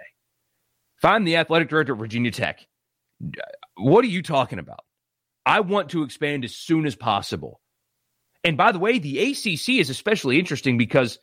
If 1.00 1.06
I'm 1.06 1.26
the 1.26 1.38
athletic 1.38 1.68
director 1.68 1.94
at 1.94 2.00
Virginia 2.00 2.32
Tech, 2.32 2.66
what 3.76 4.06
are 4.06 4.10
you 4.10 4.22
talking 4.22 4.60
about? 4.60 4.86
I 5.46 5.60
want 5.60 5.90
to 5.90 6.04
expand 6.04 6.46
as 6.46 6.56
soon 6.56 6.86
as 6.86 6.96
possible. 6.96 7.60
And 8.44 8.58
by 8.58 8.72
the 8.72 8.80
way, 8.80 9.00
the 9.00 9.20
ACC 9.32 9.80
is 9.80 9.90
especially 9.90 10.40
interesting 10.40 10.78
because 10.78 11.20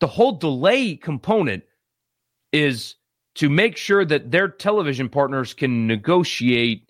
the 0.00 0.06
whole 0.06 0.32
delay 0.32 0.96
component 0.96 1.64
is 2.52 2.96
to 3.36 3.48
make 3.48 3.76
sure 3.76 4.04
that 4.04 4.30
their 4.30 4.48
television 4.48 5.08
partners 5.08 5.54
can 5.54 5.86
negotiate 5.86 6.88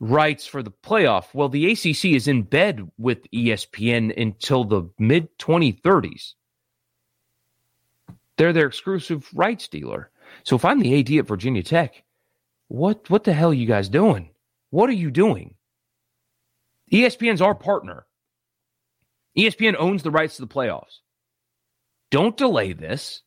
rights 0.00 0.46
for 0.46 0.62
the 0.62 0.70
playoff. 0.70 1.34
Well, 1.34 1.48
the 1.48 1.72
ACC 1.72 2.06
is 2.06 2.28
in 2.28 2.42
bed 2.42 2.90
with 2.98 3.30
ESPN 3.30 4.20
until 4.20 4.64
the 4.64 4.90
mid 4.98 5.36
2030s. 5.38 6.34
They're 8.36 8.52
their 8.52 8.66
exclusive 8.66 9.28
rights 9.34 9.66
dealer. 9.68 10.10
So 10.44 10.56
if 10.56 10.64
I'm 10.64 10.78
the 10.78 11.00
AD 11.00 11.10
at 11.18 11.26
Virginia 11.26 11.62
Tech, 11.62 12.04
what 12.68 13.08
what 13.10 13.24
the 13.24 13.32
hell 13.32 13.50
are 13.50 13.54
you 13.54 13.66
guys 13.66 13.88
doing? 13.88 14.30
What 14.70 14.90
are 14.90 14.94
you 14.94 15.10
doing? 15.10 15.54
ESPN's 16.92 17.42
our 17.42 17.54
partner. 17.54 18.06
ESPN 19.36 19.76
owns 19.78 20.02
the 20.02 20.10
rights 20.10 20.36
to 20.36 20.42
the 20.42 20.48
playoffs. 20.48 20.98
Don't 22.10 22.36
delay 22.36 22.72
this. 22.72 23.22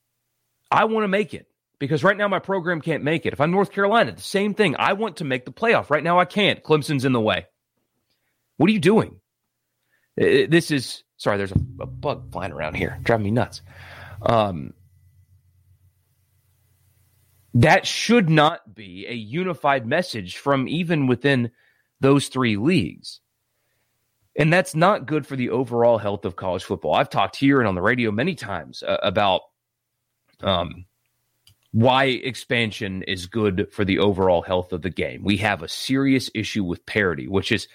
I 0.69 0.85
want 0.85 1.03
to 1.03 1.07
make 1.07 1.33
it 1.33 1.47
because 1.79 2.03
right 2.03 2.17
now 2.17 2.27
my 2.27 2.39
program 2.39 2.81
can't 2.81 3.03
make 3.03 3.25
it. 3.25 3.33
If 3.33 3.41
I'm 3.41 3.51
North 3.51 3.71
Carolina, 3.71 4.13
the 4.13 4.21
same 4.21 4.53
thing. 4.53 4.75
I 4.77 4.93
want 4.93 5.17
to 5.17 5.23
make 5.23 5.45
the 5.45 5.51
playoff. 5.51 5.89
Right 5.89 6.03
now 6.03 6.19
I 6.19 6.25
can't. 6.25 6.63
Clemson's 6.63 7.05
in 7.05 7.13
the 7.13 7.21
way. 7.21 7.45
What 8.57 8.69
are 8.69 8.73
you 8.73 8.79
doing? 8.79 9.19
This 10.15 10.71
is 10.71 11.03
sorry. 11.17 11.37
There's 11.37 11.51
a, 11.51 11.61
a 11.81 11.85
bug 11.85 12.31
flying 12.31 12.51
around 12.51 12.75
here, 12.75 12.99
driving 13.03 13.25
me 13.25 13.31
nuts. 13.31 13.61
Um, 14.21 14.73
that 17.53 17.85
should 17.85 18.29
not 18.29 18.73
be 18.73 19.05
a 19.07 19.13
unified 19.13 19.85
message 19.85 20.37
from 20.37 20.67
even 20.67 21.07
within 21.07 21.51
those 21.99 22.27
three 22.27 22.57
leagues. 22.57 23.19
And 24.37 24.51
that's 24.51 24.73
not 24.73 25.05
good 25.05 25.27
for 25.27 25.35
the 25.35 25.49
overall 25.49 25.97
health 25.97 26.23
of 26.23 26.37
college 26.37 26.63
football. 26.63 26.93
I've 26.93 27.09
talked 27.09 27.35
here 27.35 27.59
and 27.59 27.67
on 27.67 27.75
the 27.75 27.81
radio 27.81 28.11
many 28.11 28.35
times 28.35 28.81
uh, 28.81 28.97
about 29.03 29.41
um, 30.41 30.85
why 31.71 32.05
expansion 32.05 33.03
is 33.03 33.27
good 33.27 33.67
for 33.71 33.83
the 33.83 33.99
overall 33.99 34.41
health 34.41 34.71
of 34.71 34.81
the 34.81 34.89
game. 34.89 35.23
We 35.23 35.37
have 35.37 35.61
a 35.61 35.67
serious 35.67 36.29
issue 36.33 36.63
with 36.63 36.85
parity, 36.85 37.27
which 37.27 37.51
is 37.51 37.67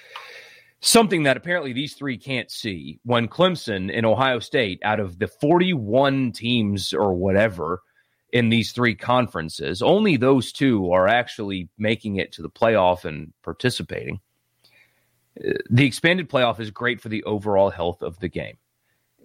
something 0.81 1.25
that 1.25 1.37
apparently 1.37 1.75
these 1.75 1.95
three 1.95 2.17
can't 2.17 2.51
see. 2.51 3.01
When 3.05 3.29
Clemson 3.29 3.91
and 3.95 4.07
Ohio 4.07 4.39
State, 4.39 4.81
out 4.83 5.01
of 5.01 5.19
the 5.19 5.29
41 5.29 6.33
teams 6.33 6.95
or 6.95 7.15
whatever 7.15 7.83
in 8.37 8.51
these 8.51 8.73
three 8.73 8.95
conferences, 8.95 9.81
only 9.81 10.19
those 10.19 10.53
two 10.53 10.93
are 10.93 11.09
actually 11.09 11.71
making 11.79 12.17
it 12.17 12.33
to 12.33 12.43
the 12.43 12.51
playoff 12.51 13.07
and 13.07 13.33
participating. 13.43 14.21
Uh, 15.43 15.53
the 15.71 15.87
expanded 15.87 16.29
playoff 16.29 16.61
is 16.61 16.71
great 16.71 17.01
for 17.01 17.09
the 17.09 17.25
overall 17.25 17.71
health 17.71 18.03
of 18.03 18.19
the 18.19 18.29
game. 18.29 18.59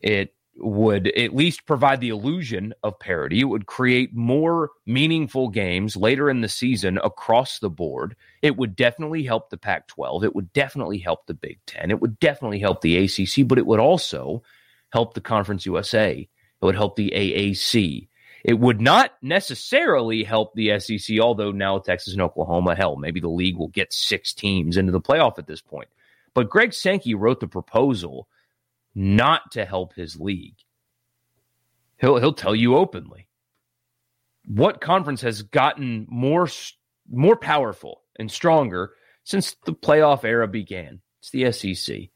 It 0.01 0.33
would 0.55 1.09
at 1.09 1.35
least 1.35 1.65
provide 1.65 1.99
the 1.99 2.07
illusion 2.07 2.73
of 2.83 2.99
parity. 2.99 3.41
It 3.41 3.49
would 3.49 3.65
create 3.65 4.15
more 4.15 4.69
meaningful 4.85 5.49
games 5.49 5.97
later 5.97 6.29
in 6.29 6.39
the 6.39 6.47
season 6.47 6.97
across 7.03 7.59
the 7.59 7.69
board. 7.69 8.15
It 8.41 8.55
would 8.55 8.77
definitely 8.77 9.23
help 9.23 9.49
the 9.49 9.57
Pac 9.57 9.89
12. 9.89 10.23
It 10.23 10.35
would 10.35 10.53
definitely 10.53 10.99
help 10.99 11.25
the 11.25 11.33
Big 11.33 11.59
Ten. 11.65 11.91
It 11.91 11.99
would 11.99 12.17
definitely 12.19 12.59
help 12.59 12.79
the 12.79 12.95
ACC, 12.95 13.45
but 13.45 13.57
it 13.57 13.65
would 13.65 13.81
also 13.81 14.41
help 14.93 15.15
the 15.15 15.21
Conference 15.21 15.65
USA. 15.65 16.13
It 16.13 16.65
would 16.65 16.75
help 16.75 16.95
the 16.95 17.11
AAC. 17.13 18.07
It 18.43 18.59
would 18.59 18.81
not 18.81 19.11
necessarily 19.21 20.23
help 20.23 20.53
the 20.53 20.79
SEC, 20.79 21.19
although 21.19 21.51
now 21.51 21.77
Texas 21.79 22.13
and 22.13 22.21
Oklahoma, 22.21 22.75
hell, 22.75 22.95
maybe 22.95 23.19
the 23.19 23.29
league 23.29 23.57
will 23.57 23.67
get 23.67 23.93
six 23.93 24.33
teams 24.33 24.77
into 24.77 24.91
the 24.91 25.01
playoff 25.01 25.37
at 25.37 25.47
this 25.47 25.61
point. 25.61 25.89
But 26.33 26.49
Greg 26.49 26.73
Sankey 26.73 27.13
wrote 27.13 27.39
the 27.39 27.47
proposal 27.47 28.27
not 28.95 29.51
to 29.51 29.65
help 29.65 29.93
his 29.93 30.19
league. 30.19 30.55
He'll 31.99 32.17
he'll 32.17 32.33
tell 32.33 32.55
you 32.55 32.75
openly. 32.75 33.27
What 34.47 34.81
conference 34.81 35.21
has 35.21 35.43
gotten 35.43 36.07
more 36.09 36.47
more 37.09 37.35
powerful 37.35 38.01
and 38.17 38.31
stronger 38.31 38.93
since 39.23 39.55
the 39.65 39.73
playoff 39.73 40.23
era 40.23 40.47
began? 40.47 41.01
It's 41.19 41.29
the 41.29 41.51
SEC. 41.51 42.09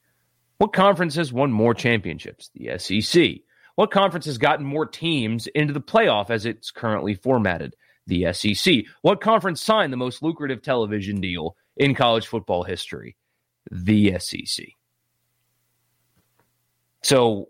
What 0.58 0.74
conference 0.74 1.16
has 1.16 1.32
won 1.32 1.52
more 1.52 1.74
championships? 1.74 2.50
The 2.56 2.80
SEC. 2.80 3.42
What 3.76 3.92
conference 3.92 4.26
has 4.26 4.38
gotten 4.38 4.66
more 4.66 4.86
teams 4.86 5.48
into 5.48 5.74
the 5.74 5.82
playoff 5.82 6.30
as 6.30 6.46
it's 6.46 6.72
currently 6.72 7.16
formatted? 7.16 7.76
The 8.08 8.32
SEC. 8.34 8.86
What 9.02 9.22
conference 9.22 9.62
signed 9.62 9.92
the 9.92 9.98
most 9.98 10.22
lucrative 10.22 10.62
television 10.62 11.20
deal 11.20 11.56
in 11.76 11.96
college 11.96 12.28
football 12.28 12.64
history? 12.64 13.18
The 13.72 14.18
SEC. 14.20 14.68
So 17.04 17.50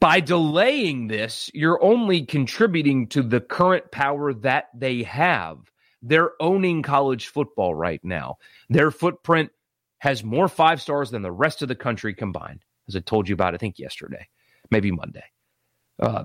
by 0.00 0.20
delaying 0.20 1.08
this, 1.08 1.50
you're 1.54 1.82
only 1.82 2.24
contributing 2.24 3.08
to 3.08 3.22
the 3.22 3.40
current 3.40 3.90
power 3.90 4.34
that 4.34 4.68
they 4.74 5.02
have. 5.04 5.58
They're 6.02 6.32
owning 6.40 6.82
college 6.82 7.28
football 7.28 7.74
right 7.74 8.02
now. 8.04 8.36
Their 8.68 8.90
footprint 8.90 9.50
has 9.98 10.22
more 10.22 10.48
five 10.48 10.80
stars 10.80 11.10
than 11.10 11.22
the 11.22 11.32
rest 11.32 11.62
of 11.62 11.68
the 11.68 11.74
country 11.74 12.14
combined, 12.14 12.64
as 12.86 12.94
I 12.94 13.00
told 13.00 13.28
you 13.28 13.34
about, 13.34 13.54
I 13.54 13.58
think, 13.58 13.78
yesterday, 13.78 14.28
maybe 14.70 14.90
Monday. 14.90 15.24
Uh, 15.98 16.24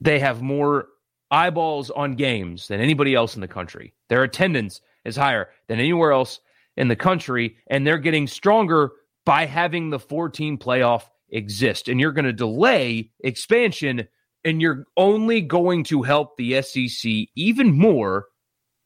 they 0.00 0.18
have 0.18 0.42
more 0.42 0.88
eyeballs 1.30 1.90
on 1.90 2.14
games 2.14 2.68
than 2.68 2.80
anybody 2.80 3.14
else 3.14 3.34
in 3.34 3.40
the 3.40 3.48
country. 3.48 3.94
Their 4.08 4.22
attendance 4.22 4.80
is 5.04 5.16
higher 5.16 5.48
than 5.66 5.80
anywhere 5.80 6.12
else 6.12 6.40
in 6.76 6.88
the 6.88 6.96
country, 6.96 7.56
and 7.68 7.86
they're 7.86 7.98
getting 7.98 8.26
stronger 8.26 8.92
by 9.24 9.46
having 9.46 9.90
the 9.90 9.98
14 9.98 10.58
playoff 10.58 11.04
exist. 11.30 11.88
And 11.88 12.00
you're 12.00 12.12
going 12.12 12.26
to 12.26 12.32
delay 12.32 13.10
expansion 13.20 14.06
and 14.44 14.60
you're 14.60 14.84
only 14.96 15.40
going 15.40 15.84
to 15.84 16.02
help 16.02 16.36
the 16.36 16.60
SEC 16.60 17.10
even 17.34 17.72
more 17.72 18.26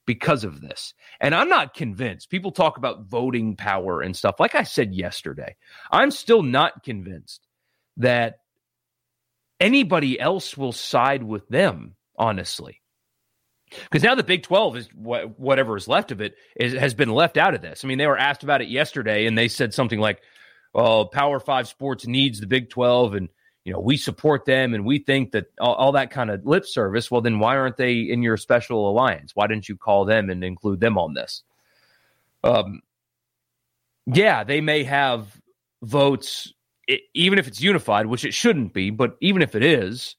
because 0.07 0.45
of 0.45 0.61
this. 0.61 0.95
And 1.21 1.35
I'm 1.35 1.49
not 1.49 1.75
convinced. 1.75 2.31
People 2.31 2.53
talk 2.53 2.79
about 2.79 3.07
voting 3.07 3.57
power 3.57 4.01
and 4.01 4.17
stuff. 4.17 4.37
Like 4.39 4.55
I 4.55 4.63
said 4.63 4.95
yesterday, 4.95 5.57
I'm 5.91 6.13
still 6.13 6.43
not 6.43 6.85
convinced 6.85 7.48
that 7.99 8.41
anybody 9.61 10.19
else 10.19 10.57
will 10.57 10.73
side 10.73 11.23
with 11.23 11.49
them, 11.49 11.95
honestly. 12.17 12.81
Because 13.71 14.03
now 14.03 14.15
the 14.15 14.23
Big 14.23 14.43
12 14.43 14.77
is 14.77 14.87
wh- 14.89 15.39
whatever 15.39 15.77
is 15.77 15.89
left 15.89 16.11
of 16.11 16.21
it 16.21 16.37
is, 16.57 16.73
has 16.73 16.95
been 16.95 17.11
left 17.11 17.37
out 17.37 17.55
of 17.55 17.61
this. 17.61 17.85
I 17.85 17.89
mean, 17.89 17.99
they 17.99 18.07
were 18.07 18.19
asked 18.19 18.43
about 18.43 18.63
it 18.63 18.69
yesterday 18.69 19.27
and 19.27 19.37
they 19.37 19.49
said 19.49 19.75
something 19.75 20.01
like, 20.01 20.21
well, 20.73 21.07
Power 21.07 21.41
Five 21.41 21.69
Sports 21.69 22.07
needs 22.07 22.41
the 22.41 22.47
Big 22.47 22.71
12 22.71 23.15
and, 23.15 23.29
you 23.65 23.73
know, 23.73 23.81
we 23.81 23.97
support 23.97 24.47
them 24.47 24.73
and 24.75 24.87
we 24.87 24.99
think 24.99 25.33
that 25.33 25.47
all, 25.61 25.75
all 25.75 25.93
that 25.93 26.11
kind 26.11 26.31
of 26.31 26.47
lip 26.47 26.65
service. 26.65 27.11
Well, 27.11 27.21
then 27.21 27.39
why 27.39 27.57
aren't 27.57 27.77
they 27.77 28.01
in 28.01 28.23
your 28.23 28.37
special 28.37 28.89
alliance? 28.89 29.33
Why 29.35 29.47
didn't 29.47 29.69
you 29.69 29.77
call 29.77 30.07
them 30.07 30.31
and 30.31 30.43
include 30.43 30.81
them 30.81 30.97
on 30.97 31.15
this? 31.15 31.43
Um, 32.43 32.81
yeah, 34.07 34.45
they 34.45 34.61
may 34.63 34.85
have 34.85 35.27
votes, 35.83 36.53
even 37.15 37.39
if 37.39 37.47
it's 37.47 37.61
unified, 37.61 38.07
which 38.07 38.25
it 38.25 38.35
shouldn't 38.35 38.73
be, 38.73 38.91
but 38.91 39.17
even 39.21 39.43
if 39.43 39.55
it 39.55 39.63
is, 39.63 40.17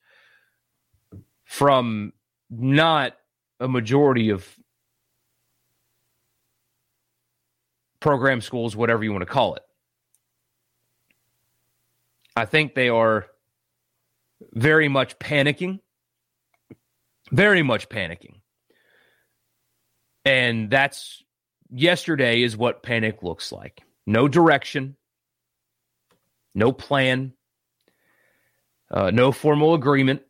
from 1.45 2.13
not 2.49 3.13
a 3.60 3.67
majority 3.67 4.29
of 4.29 4.47
program 7.99 8.41
schools, 8.41 8.75
whatever 8.75 9.03
you 9.03 9.12
want 9.12 9.21
to 9.21 9.25
call 9.25 9.55
it. 9.55 9.63
I 12.36 12.45
think 12.45 12.73
they 12.73 12.89
are 12.89 13.25
very 14.53 14.88
much 14.88 15.19
panicking, 15.19 15.79
very 17.32 17.63
much 17.63 17.89
panicking. 17.89 18.41
And 20.23 20.69
that's 20.69 21.23
yesterday 21.71 22.43
is 22.43 22.55
what 22.55 22.84
panic 22.84 23.23
looks 23.23 23.51
like 23.51 23.82
no 24.05 24.27
direction, 24.27 24.95
no 26.56 26.72
plan, 26.72 27.34
uh, 28.92 29.12
no 29.12 29.32
formal 29.32 29.74
agreement 29.74 30.22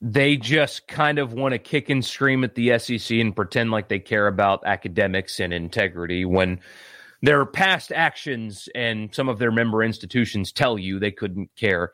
they 0.00 0.36
just 0.36 0.86
kind 0.86 1.18
of 1.18 1.32
want 1.32 1.52
to 1.52 1.58
kick 1.58 1.88
and 1.88 2.04
scream 2.04 2.44
at 2.44 2.54
the 2.54 2.78
SEC 2.78 3.18
and 3.18 3.34
pretend 3.34 3.70
like 3.70 3.88
they 3.88 3.98
care 3.98 4.26
about 4.26 4.66
academics 4.66 5.40
and 5.40 5.52
integrity 5.52 6.24
when 6.24 6.60
their 7.22 7.46
past 7.46 7.92
actions 7.92 8.68
and 8.74 9.14
some 9.14 9.28
of 9.28 9.38
their 9.38 9.50
member 9.50 9.82
institutions 9.82 10.52
tell 10.52 10.78
you 10.78 10.98
they 10.98 11.10
couldn't 11.10 11.50
care 11.56 11.92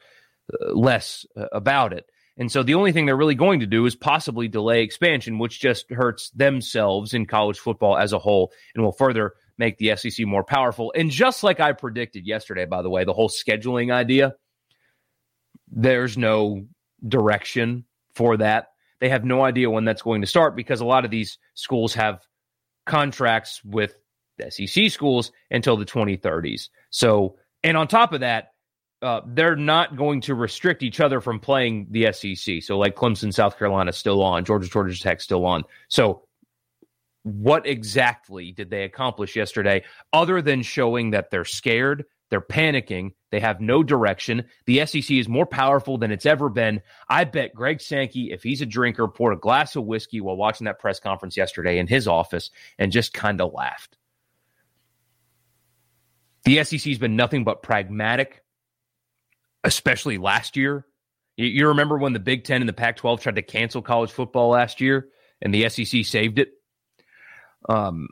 uh, 0.53 0.73
less 0.75 1.25
uh, 1.37 1.47
about 1.53 1.93
it. 1.93 2.07
And 2.37 2.51
so 2.51 2.62
the 2.62 2.75
only 2.75 2.93
thing 2.93 3.07
they're 3.07 3.17
really 3.17 3.35
going 3.35 3.61
to 3.61 3.67
do 3.67 3.87
is 3.87 3.95
possibly 3.95 4.49
delay 4.49 4.83
expansion, 4.83 5.38
which 5.38 5.61
just 5.61 5.88
hurts 5.91 6.31
themselves 6.31 7.15
in 7.15 7.27
college 7.27 7.59
football 7.59 7.97
as 7.97 8.12
a 8.12 8.19
whole 8.19 8.53
and 8.75 8.83
will 8.83 8.93
further 8.93 9.35
make 9.62 9.79
the 9.79 9.94
SEC 9.96 10.27
more 10.27 10.42
powerful. 10.42 10.92
And 10.96 11.09
just 11.09 11.44
like 11.44 11.61
I 11.61 11.72
predicted 11.72 12.27
yesterday, 12.27 12.64
by 12.64 12.83
the 12.83 12.90
way, 12.90 13.05
the 13.05 13.12
whole 13.12 13.29
scheduling 13.29 13.92
idea, 13.92 14.35
there's 15.70 16.18
no 16.18 16.66
direction 17.07 17.85
for 18.16 18.37
that. 18.38 18.72
They 18.98 19.09
have 19.09 19.25
no 19.25 19.44
idea 19.44 19.70
when 19.70 19.85
that's 19.85 20.03
going 20.03 20.22
to 20.22 20.27
start 20.27 20.57
because 20.57 20.81
a 20.81 20.85
lot 20.85 21.05
of 21.05 21.12
these 21.12 21.38
schools 21.55 21.94
have 21.94 22.27
contracts 22.87 23.62
with 23.64 23.94
SEC 24.51 24.90
schools 24.90 25.31
until 25.48 25.77
the 25.77 25.85
2030s. 25.85 26.68
So, 26.90 27.37
and 27.62 27.77
on 27.77 27.87
top 27.87 28.12
of 28.12 28.20
that, 28.20 28.48
uh, 29.01 29.20
they're 29.27 29.57
not 29.57 29.96
going 29.96 30.22
to 30.22 30.35
restrict 30.35 30.83
each 30.83 30.98
other 30.98 31.20
from 31.20 31.38
playing 31.38 31.87
the 31.90 32.12
SEC. 32.12 32.62
So, 32.62 32.79
like 32.79 32.96
Clemson, 32.96 33.33
South 33.33 33.59
Carolina 33.59 33.92
still 33.92 34.22
on, 34.22 34.44
Georgia, 34.44 34.68
Georgia 34.68 35.01
Tech 35.01 35.20
still 35.20 35.44
on. 35.44 35.62
So, 35.88 36.22
what 37.22 37.66
exactly 37.66 38.52
did 38.52 38.70
they 38.70 38.85
accomplish 38.85 39.37
yesterday 39.37 39.85
other 40.12 40.42
than 40.42 40.62
showing 40.62 41.11
that 41.11 41.30
they're 41.30 41.44
scared, 41.44 42.04
they're 42.30 42.40
panicking. 42.40 43.12
They 43.30 43.40
have 43.40 43.61
no 43.61 43.82
direction. 43.82 44.44
The 44.66 44.87
SEC 44.87 45.11
is 45.11 45.28
more 45.28 45.46
powerful 45.46 45.98
than 45.98 46.11
it's 46.11 46.26
ever 46.26 46.48
been. 46.48 46.80
I 47.08 47.24
bet 47.24 47.54
Greg 47.54 47.80
Sankey, 47.80 48.32
if 48.32 48.42
he's 48.42 48.62
a 48.62 48.66
drinker, 48.66 49.06
poured 49.06 49.35
a 49.35 49.40
glass 49.40 49.76
of 49.76 49.85
whiskey 49.85 50.20
while 50.20 50.37
watching 50.37 50.64
that 50.64 50.78
press 50.78 50.98
conference 50.98 51.37
yesterday 51.37 51.78
in 51.78 51.87
his 51.87 52.08
office 52.08 52.50
and 52.78 52.90
just 52.90 53.12
kind 53.12 53.40
of 53.40 53.52
laughed. 53.52 53.98
The 56.44 56.64
SEC 56.64 56.80
has 56.80 56.98
been 56.98 57.16
nothing 57.16 57.44
but 57.44 57.62
pragmatic, 57.62 58.42
especially 59.62 60.18
last 60.18 60.56
year. 60.56 60.87
You, 61.37 61.68
remember 61.68 61.98
when 61.98 62.14
the 62.14 62.18
Big 62.18 62.44
Ten 62.44 62.62
and 62.62 62.68
the 62.68 62.74
Pac 62.74 62.96
12 62.96 63.20
tried 63.20 63.37
to 63.37 63.42
cancel 63.42 63.82
college 63.82 64.11
football 64.11 64.48
last 64.48 64.80
year 64.80 65.08
and 65.40 65.54
the 65.54 65.68
SEC 65.68 66.04
saved 66.04 66.38
it? 66.38 66.52
Um, 67.68 68.09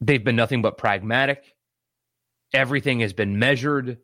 they've 0.00 0.22
been 0.22 0.36
nothing 0.36 0.62
but 0.62 0.78
pragmatic 0.78 1.56
everything 2.52 3.00
has 3.00 3.12
been 3.12 3.38
measured, 3.38 3.98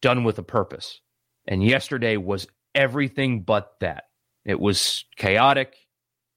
done 0.00 0.24
with 0.24 0.38
a 0.38 0.42
purpose. 0.42 1.00
And 1.46 1.64
yesterday 1.64 2.16
was 2.16 2.46
everything 2.74 3.42
but 3.42 3.74
that. 3.80 4.04
It 4.44 4.60
was 4.60 5.04
chaotic. 5.16 5.74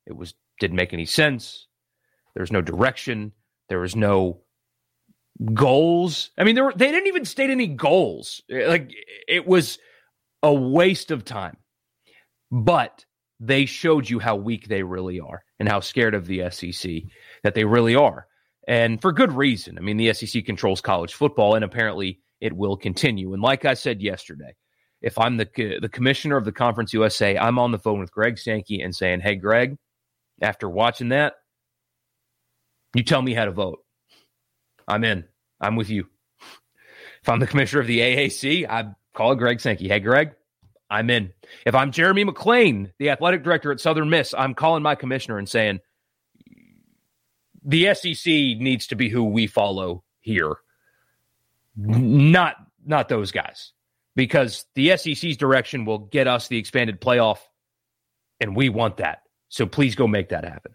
It 0.06 0.15
was 0.15 0.34
didn't 0.60 0.78
make 0.78 0.94
any 0.94 1.06
sense. 1.06 1.68
There 2.34 2.42
was 2.42 2.52
no 2.52 2.62
direction. 2.62 3.34
There 3.70 3.80
was 3.80 3.96
no 3.96 4.42
goals. 5.54 6.32
I 6.38 6.44
mean, 6.44 6.56
there 6.56 6.65
were, 6.65 6.74
they 6.76 6.92
didn't 6.92 7.08
even 7.08 7.26
state 7.26 7.50
any 7.50 7.68
goals. 7.68 8.42
Like 8.50 8.92
it 9.28 9.46
was 9.46 9.80
a 10.44 10.54
waste 10.54 11.12
of 11.12 11.24
time. 11.24 11.58
But 12.52 13.06
they 13.39 13.65
showed 13.65 14.10
you 14.10 14.19
how 14.19 14.36
weak 14.36 14.67
they 14.67 14.84
really 14.84 15.19
are 15.19 15.43
and 15.60 15.69
how 15.69 15.80
scared 15.80 16.13
of 16.13 16.28
the 16.28 16.49
SEC 16.52 16.91
that 17.43 17.56
they 17.56 17.63
really 17.63 17.95
are. 17.95 18.28
And 18.67 19.02
for 19.02 19.12
good 19.12 19.32
reason. 19.32 19.78
I 19.78 19.82
mean, 19.82 19.97
the 19.97 20.13
SEC 20.13 20.45
controls 20.45 20.82
college 20.82 21.13
football, 21.13 21.56
and 21.56 21.63
apparently 21.63 22.19
it 22.41 22.54
will 22.54 22.78
continue. 22.78 23.34
And 23.34 23.41
like 23.41 23.65
I 23.65 23.73
said 23.73 24.02
yesterday, 24.02 24.56
if 25.02 25.17
I'm 25.17 25.38
the 25.38 25.45
uh, 25.45 25.80
the 25.80 25.89
commissioner 25.89 26.38
of 26.38 26.45
the 26.45 26.52
Conference 26.52 26.93
USA, 26.93 27.38
I'm 27.38 27.58
on 27.58 27.71
the 27.71 27.80
phone 27.80 27.99
with 27.99 28.12
Greg 28.12 28.38
Sankey 28.38 28.82
and 28.82 28.93
saying, 28.93 29.21
"Hey, 29.21 29.36
Greg, 29.36 29.78
after 30.41 30.69
watching 30.69 31.10
that, 31.10 31.36
you 32.93 33.04
tell 33.04 33.21
me 33.21 33.34
how 33.34 33.45
to 33.45 33.52
vote. 33.52 33.80
I'm 34.88 35.04
in. 35.04 35.25
I'm 35.62 35.75
with 35.75 35.89
you. 35.89 36.08
If 37.21 37.30
I'm 37.30 37.39
the 37.39 37.47
commissioner 37.47 37.82
of 37.82 37.88
the 37.88 37.99
AAC, 37.99 38.67
I 38.69 38.93
call 39.13 39.36
Greg 39.36 39.60
Sankey. 39.62 39.88
Hey, 39.88 39.99
Greg, 39.99 40.32
I'm 40.89 41.10
in. 41.10 41.32
If 41.65 41.75
I'm 41.75 41.91
Jeremy 41.91 42.25
McClain, 42.25 42.91
the 42.97 43.10
athletic 43.10 43.43
director 43.43 43.71
at 43.71 43.80
Southern 43.80 44.10
Miss, 44.10 44.34
I'm 44.38 44.56
calling 44.56 44.84
my 44.84 44.95
commissioner 44.95 45.38
and 45.38 45.47
saying 45.47 45.80
the 47.63 47.93
SEC 47.93 48.25
needs 48.25 48.88
to 48.88 48.95
be 48.95 49.10
who 49.10 49.25
we 49.25 49.47
follow 49.47 50.04
here, 50.21 50.56
not 51.75 52.56
not 52.86 53.10
those 53.10 53.32
guys, 53.32 53.73
because 54.15 54.65
the 54.75 54.95
SEC's 54.97 55.38
direction 55.38 55.86
will 55.86 55.99
get 55.99 56.28
us 56.28 56.47
the 56.47 56.58
expanded 56.58 56.99
playoff, 57.02 57.39
and 58.39 58.56
we 58.56 58.69
want 58.69 58.97
that. 58.97 59.23
So 59.49 59.65
please 59.65 59.95
go 59.95 60.08
make 60.08 60.30
that 60.30 60.43
happen. 60.43 60.73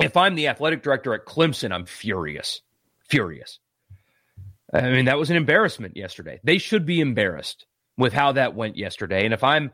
If 0.00 0.16
I'm 0.16 0.34
the 0.34 0.48
athletic 0.48 0.82
director 0.82 1.14
at 1.14 1.24
Clemson, 1.24 1.72
I'm 1.72 1.86
furious, 1.86 2.62
furious. 3.08 3.58
I 4.72 4.90
mean, 4.90 5.04
that 5.04 5.18
was 5.18 5.30
an 5.30 5.36
embarrassment 5.36 5.96
yesterday. 5.96 6.40
They 6.42 6.58
should 6.58 6.84
be 6.84 7.00
embarrassed 7.00 7.66
with 7.96 8.12
how 8.12 8.32
that 8.32 8.54
went 8.54 8.76
yesterday. 8.76 9.24
And 9.24 9.34
if 9.34 9.44
I'm 9.44 9.70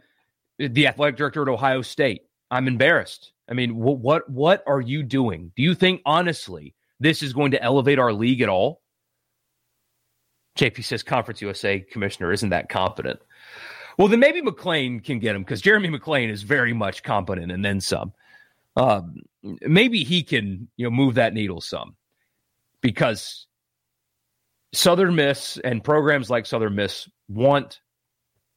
the 0.58 0.86
athletic 0.86 1.16
director 1.16 1.42
at 1.42 1.48
Ohio 1.48 1.82
State, 1.82 2.22
I'm 2.50 2.68
embarrassed. 2.68 3.32
I 3.48 3.54
mean, 3.54 3.76
what 3.76 3.98
what 3.98 4.30
what 4.30 4.62
are 4.66 4.80
you 4.80 5.02
doing? 5.02 5.52
Do 5.56 5.62
you 5.62 5.74
think 5.74 6.02
honestly 6.06 6.74
this 7.00 7.22
is 7.22 7.32
going 7.32 7.52
to 7.52 7.62
elevate 7.62 7.98
our 7.98 8.12
league 8.12 8.42
at 8.42 8.48
all? 8.48 8.82
JP 10.58 10.84
says 10.84 11.02
Conference 11.02 11.40
USA 11.40 11.80
commissioner 11.80 12.32
isn't 12.32 12.50
that 12.50 12.68
confident. 12.68 13.20
Well, 13.98 14.08
then 14.08 14.20
maybe 14.20 14.40
McClain 14.42 15.02
can 15.04 15.18
get 15.18 15.36
him 15.36 15.42
because 15.42 15.60
Jeremy 15.60 15.88
McClain 15.88 16.30
is 16.30 16.42
very 16.42 16.72
much 16.72 17.02
competent 17.02 17.52
and 17.52 17.64
then 17.64 17.80
some. 17.80 18.12
Um, 18.76 19.16
maybe 19.42 20.04
he 20.04 20.22
can 20.22 20.68
you 20.76 20.84
know 20.84 20.90
move 20.90 21.14
that 21.14 21.34
needle 21.34 21.60
some 21.60 21.96
because 22.80 23.46
Southern 24.72 25.16
Miss 25.16 25.58
and 25.58 25.82
programs 25.82 26.30
like 26.30 26.46
Southern 26.46 26.76
Miss 26.76 27.08
want 27.28 27.80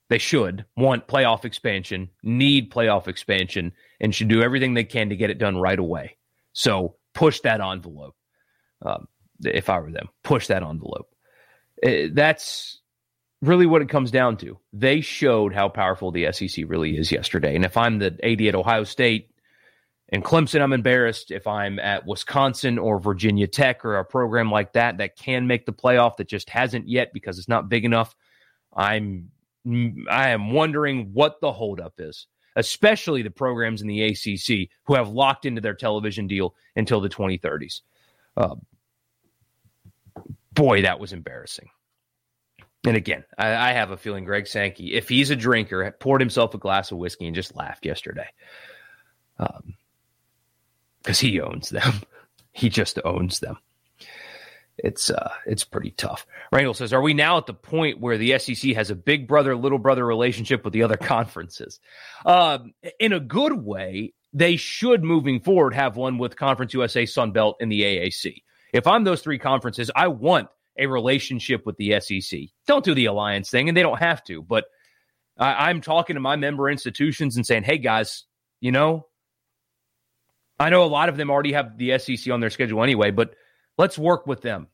they 0.10 0.18
should 0.18 0.66
want 0.76 1.08
playoff 1.08 1.46
expansion, 1.46 2.10
need 2.22 2.72
playoff 2.72 3.08
expansion, 3.08 3.72
and 4.00 4.13
should 4.13 4.28
do 4.28 4.42
everything 4.42 4.74
they 4.74 4.84
can 4.84 5.10
to 5.10 5.16
get 5.16 5.30
it 5.30 5.38
done 5.38 5.58
right 5.58 5.80
away. 5.80 6.18
So 6.54 6.96
push 7.13 7.39
that 7.42 7.62
envelope. 7.62 8.16
Um, 8.86 9.08
if 9.44 9.70
I 9.70 9.80
were 9.80 9.92
them, 9.92 10.10
push 10.24 10.48
that 10.48 10.63
envelope. 10.63 11.10
Uh, 11.86 12.08
that's 12.12 12.82
really 13.42 13.66
what 13.66 13.82
it 13.82 13.89
comes 13.89 14.12
down 14.12 14.38
to. 14.38 14.58
They 14.72 15.02
showed 15.02 15.54
how 15.54 15.70
powerful 15.70 16.12
the 16.12 16.32
SEC 16.32 16.66
really 16.68 16.98
is 16.98 17.12
yesterday. 17.12 17.56
And 17.56 17.66
if 17.66 17.78
I'm 17.78 18.00
the 18.00 18.18
AD 18.24 18.42
at 18.42 18.56
Ohio 18.56 18.84
State 18.84 19.32
and 20.10 20.24
Clemson, 20.24 20.62
I'm 20.62 20.74
embarrassed. 20.74 21.32
If 21.32 21.46
I'm 21.46 21.80
at 21.80 22.06
Wisconsin 22.06 22.78
or 22.78 23.00
Virginia 23.00 23.48
Tech 23.48 23.84
or 23.84 23.98
a 23.98 24.06
program 24.06 24.50
like 24.50 24.74
that 24.74 24.98
that 24.98 25.18
can 25.18 25.48
make 25.48 25.66
the 25.66 25.74
playoff 25.74 26.18
that 26.18 26.28
just 26.28 26.50
hasn't 26.50 26.88
yet 26.88 27.12
because 27.13 27.38
it's 27.38 27.50
not 27.50 27.68
big 27.68 27.84
enough, 27.84 28.16
I'm 28.74 29.32
I 29.65 30.30
am 30.30 30.52
wondering 30.52 31.12
what 31.13 31.39
the 31.39 31.52
holdup 31.52 31.93
is, 31.97 32.28
especially 32.56 33.21
the 33.21 33.32
programs 33.32 33.82
in 33.82 33.88
the 33.88 34.04
ACC 34.04 34.69
who 34.84 34.95
have 34.95 35.10
locked 35.10 35.45
into 35.45 35.62
their 35.62 35.73
television 35.73 36.28
deal 36.28 36.56
until 36.76 36.99
the 36.99 37.10
2030s. 37.10 37.82
Uh, 38.36 38.56
boy, 40.54 40.82
that 40.82 40.99
was 40.99 41.13
embarrassing. 41.13 41.69
And 42.86 42.97
again, 42.97 43.23
I, 43.38 43.69
I, 43.69 43.71
have 43.71 43.91
a 43.91 43.97
feeling 43.97 44.26
Greg 44.26 44.45
Sankey, 44.45 44.93
if 44.93 45.08
he's 45.08 45.30
a 45.30 45.38
drinker, 45.38 45.95
poured 45.99 46.19
himself 46.19 46.54
a 46.54 46.58
glass 46.58 46.91
of 46.91 46.97
whiskey 46.97 47.28
and 47.28 47.36
just 47.36 47.56
laughed 47.56 47.86
yesterday. 47.86 48.28
Because 49.38 49.63
um, 51.08 51.28
he 51.28 51.39
owns 51.39 51.69
them. 51.69 51.93
he 52.52 52.67
just 52.67 52.99
owns 53.06 53.39
them 53.39 53.58
it's 54.78 55.10
uh 55.10 55.32
it's 55.46 55.64
pretty 55.64 55.92
tough. 55.92 56.26
Randall 56.52 56.74
says, 56.74 56.94
"Are 56.94 57.02
we 57.02 57.14
now 57.14 57.38
at 57.38 57.46
the 57.46 57.54
point 57.54 58.00
where 58.00 58.18
the 58.18 58.38
SEC 58.40 58.74
has 58.74 58.90
a 58.90 58.96
big 58.96 59.28
brother 59.28 59.56
little 59.56 59.78
brother 59.78 60.06
relationship 60.06 60.64
with 60.64 60.74
the 60.74 60.84
other 60.84 60.98
conferences?" 61.02 61.80
Um, 62.26 62.74
in 63.00 63.14
a 63.14 63.20
good 63.20 63.54
way, 63.54 64.14
they 64.34 64.56
should 64.56 65.04
moving 65.04 65.40
forward 65.40 65.74
have 65.74 65.96
one 65.96 66.18
with 66.18 66.36
Conference 66.36 66.74
USA, 66.74 67.06
Sun 67.06 67.32
Belt, 67.32 67.58
and 67.60 67.72
the 67.72 67.82
AAC. 67.82 68.42
If 68.74 68.88
I'm 68.88 69.04
those 69.04 69.22
three 69.22 69.38
conferences, 69.38 69.92
I 69.96 70.08
want 70.08 70.50
a 70.78 70.88
relationship 70.88 71.66
with 71.66 71.78
the 71.78 72.00
SEC. 72.00 72.40
Don't 72.66 72.84
do 72.84 72.96
the 72.96 73.06
alliance 73.06 73.52
thing, 73.52 73.68
and 73.70 73.78
they 73.78 73.84
don't 73.84 74.00
have 74.00 74.24
to. 74.26 74.42
But 74.42 74.66
I, 75.38 75.70
I'm 75.70 75.82
talking 75.82 76.16
to 76.16 76.20
my 76.20 76.36
member 76.36 76.70
institutions 76.70 77.36
and 77.36 77.46
saying, 77.46 77.64
"Hey 77.64 77.78
guys, 77.78 78.24
you 78.60 78.72
know." 78.72 79.08
I 80.60 80.70
know 80.70 80.84
a 80.84 80.86
lot 80.86 81.10
of 81.10 81.18
them 81.18 81.32
already 81.32 81.54
have 81.54 81.78
the 81.78 81.98
SEC 81.98 82.32
on 82.32 82.40
their 82.40 82.52
schedule 82.52 82.84
anyway, 82.84 83.10
but 83.10 83.34
Let's 83.78 83.98
work 83.98 84.28
with 84.28 84.42
them. 84.42 84.68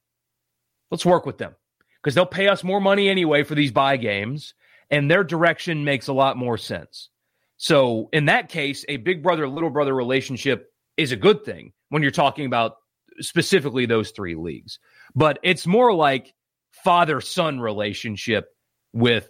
Let's 0.91 1.05
work 1.05 1.25
with 1.25 1.37
them 1.37 1.55
because 2.01 2.15
they'll 2.15 2.25
pay 2.25 2.47
us 2.47 2.63
more 2.63 2.81
money 2.81 3.09
anyway 3.09 3.43
for 3.43 3.55
these 3.55 3.71
buy 3.71 3.97
games, 3.97 4.53
and 4.89 5.09
their 5.09 5.23
direction 5.23 5.83
makes 5.83 6.07
a 6.07 6.13
lot 6.13 6.37
more 6.37 6.57
sense. 6.57 7.09
So, 7.57 8.09
in 8.13 8.25
that 8.25 8.49
case, 8.49 8.85
a 8.87 8.97
big 8.97 9.21
brother 9.21 9.47
little 9.47 9.69
brother 9.69 9.93
relationship 9.93 10.71
is 10.97 11.11
a 11.11 11.17
good 11.17 11.43
thing 11.43 11.73
when 11.89 12.01
you're 12.01 12.11
talking 12.11 12.45
about 12.45 12.75
specifically 13.19 13.85
those 13.85 14.11
three 14.11 14.35
leagues. 14.35 14.79
But 15.13 15.39
it's 15.43 15.67
more 15.67 15.93
like 15.93 16.33
father 16.83 17.21
son 17.21 17.59
relationship 17.59 18.49
with 18.93 19.29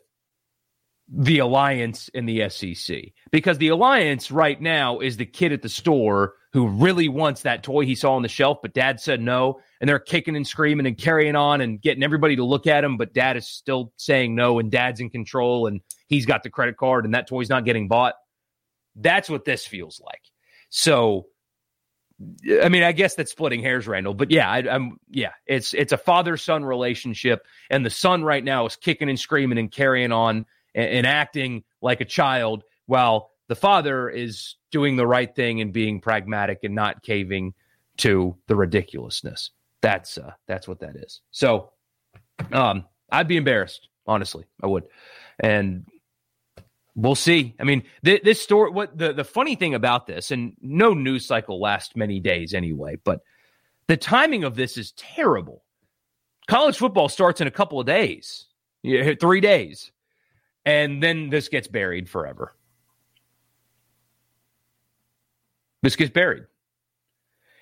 the 1.12 1.40
alliance 1.40 2.10
in 2.10 2.26
the 2.26 2.48
SEC 2.50 2.98
because 3.32 3.58
the 3.58 3.70
alliance 3.70 4.30
right 4.30 4.62
now 4.62 5.00
is 5.00 5.18
the 5.18 5.26
kid 5.26 5.52
at 5.52 5.64
the 5.64 5.70
store 5.70 6.36
who 6.52 6.68
really 6.68 7.08
wants 7.08 7.44
that 7.44 7.62
toy 7.64 7.86
he 7.86 7.96
saw 7.96 8.16
on 8.16 8.24
the 8.24 8.28
shelf, 8.28 8.60
but 8.62 8.74
dad 8.74 9.00
said 9.00 9.22
no. 9.22 9.62
And 9.80 9.88
they're 9.88 10.00
kicking 10.00 10.36
and 10.36 10.48
screaming 10.48 10.88
and 10.88 10.98
carrying 10.98 11.36
on 11.36 11.62
and 11.62 11.80
getting 11.80 12.04
everybody 12.04 12.36
to 12.38 12.44
look 12.44 12.66
at 12.66 12.84
him, 12.84 12.98
but 12.98 13.14
dad 13.14 13.38
is 13.38 13.48
still 13.48 13.94
saying 13.98 14.36
no, 14.36 14.60
and 14.60 14.72
dad's 14.72 15.00
in 15.00 15.10
control 15.10 15.68
and 15.68 15.82
he's 16.08 16.26
got 16.26 16.44
the 16.44 16.50
credit 16.50 16.78
card 16.78 17.06
and 17.06 17.14
that 17.14 17.28
toy's 17.28 17.50
not 17.50 17.66
getting 17.66 17.88
bought. 17.88 18.16
That's 18.96 19.30
what 19.30 19.46
this 19.46 19.66
feels 19.66 20.02
like. 20.04 20.22
So, 20.70 21.28
I 22.62 22.68
mean, 22.70 22.84
I 22.84 22.92
guess 22.92 23.16
that's 23.16 23.32
splitting 23.32 23.62
hairs, 23.62 23.88
Randall. 23.88 24.14
But 24.14 24.32
yeah, 24.32 24.50
I, 24.50 24.60
am 24.60 24.98
yeah, 25.10 25.32
it's 25.46 25.74
it's 25.74 25.94
a 25.94 25.98
father 25.98 26.36
son 26.36 26.66
relationship, 26.66 27.46
and 27.70 27.86
the 27.86 27.90
son 27.90 28.24
right 28.24 28.44
now 28.44 28.66
is 28.66 28.76
kicking 28.76 29.10
and 29.10 29.20
screaming 29.20 29.58
and 29.58 29.72
carrying 29.72 30.12
on 30.12 30.46
and, 30.76 30.90
and 30.90 31.08
acting 31.08 31.64
like 31.82 32.02
a 32.02 32.06
child, 32.06 32.64
while 32.88 33.32
the 33.50 33.56
father 33.56 34.08
is 34.08 34.56
doing 34.72 34.96
the 34.96 35.08
right 35.08 35.36
thing 35.36 35.60
and 35.60 35.74
being 35.74 36.00
pragmatic 36.00 36.60
and 36.64 36.76
not 36.76 37.02
caving 37.02 37.54
to 37.98 38.38
the 38.48 38.56
ridiculousness. 38.56 39.52
That's 39.82 40.18
uh, 40.18 40.32
that's 40.48 40.68
what 40.68 40.80
that 40.80 40.96
is. 40.96 41.22
So, 41.32 41.72
um, 42.52 42.86
I'd 43.12 43.28
be 43.28 43.38
embarrassed, 43.38 43.90
honestly. 44.06 44.46
I 44.62 44.68
would, 44.68 44.84
and 45.40 45.86
we'll 46.96 47.16
see. 47.16 47.56
I 47.60 47.64
mean, 47.64 47.84
th- 48.06 48.22
this 48.22 48.40
story. 48.40 48.72
What 48.72 48.98
the 48.98 49.14
the 49.14 49.24
funny 49.24 49.56
thing 49.56 49.74
about 49.74 50.06
this, 50.06 50.32
and 50.32 50.56
no 50.62 50.94
news 50.94 51.26
cycle 51.26 51.60
lasts 51.60 51.96
many 51.96 52.20
days 52.20 52.54
anyway, 52.54 52.98
but 53.04 53.22
the 53.88 53.98
timing 53.98 54.44
of 54.44 54.56
this 54.56 54.78
is 54.78 54.92
terrible. 54.92 55.64
College 56.48 56.78
football 56.78 57.10
starts 57.10 57.42
in 57.42 57.48
a 57.48 57.52
couple 57.52 57.80
of 57.80 57.88
days, 57.88 58.46
three 58.84 59.42
days, 59.42 59.92
and 60.66 61.02
then 61.02 61.30
this 61.30 61.48
gets 61.48 61.68
buried 61.68 62.10
forever. 62.10 62.54
This 65.82 65.96
gets 65.96 66.12
buried. 66.12 66.44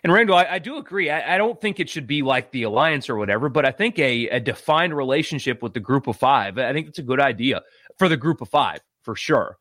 And 0.03 0.13
Randall, 0.13 0.37
I, 0.37 0.45
I 0.51 0.59
do 0.59 0.77
agree. 0.77 1.09
I, 1.09 1.35
I, 1.35 1.37
don't 1.37 1.59
think 1.59 1.79
it 1.79 1.89
should 1.89 2.07
be 2.07 2.21
like 2.21 2.51
the 2.51 2.63
alliance 2.63 3.09
or 3.09 3.15
whatever, 3.15 3.49
but 3.49 3.65
I 3.65 3.71
think 3.71 3.99
a, 3.99 4.29
a 4.29 4.39
defined 4.39 4.95
relationship 4.95 5.61
with 5.61 5.73
the 5.73 5.79
group 5.79 6.07
of 6.07 6.15
five, 6.15 6.57
I 6.57 6.71
think 6.71 6.87
it's 6.87 6.99
a 6.99 7.03
good 7.03 7.19
idea 7.19 7.61
for 7.97 8.07
the 8.07 8.17
group 8.17 8.41
of 8.41 8.49
five 8.49 8.79
for 9.01 9.15
sure. 9.15 9.57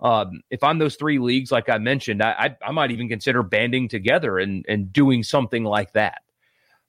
Um, 0.00 0.40
if 0.48 0.62
I'm 0.62 0.78
those 0.78 0.96
three 0.96 1.18
leagues, 1.18 1.52
like 1.52 1.68
I 1.68 1.78
mentioned, 1.78 2.22
I, 2.22 2.30
I, 2.62 2.68
I, 2.68 2.70
might 2.70 2.90
even 2.90 3.08
consider 3.08 3.42
banding 3.42 3.88
together 3.88 4.38
and, 4.38 4.64
and 4.66 4.90
doing 4.90 5.22
something 5.22 5.64
like 5.64 5.92
that 5.92 6.22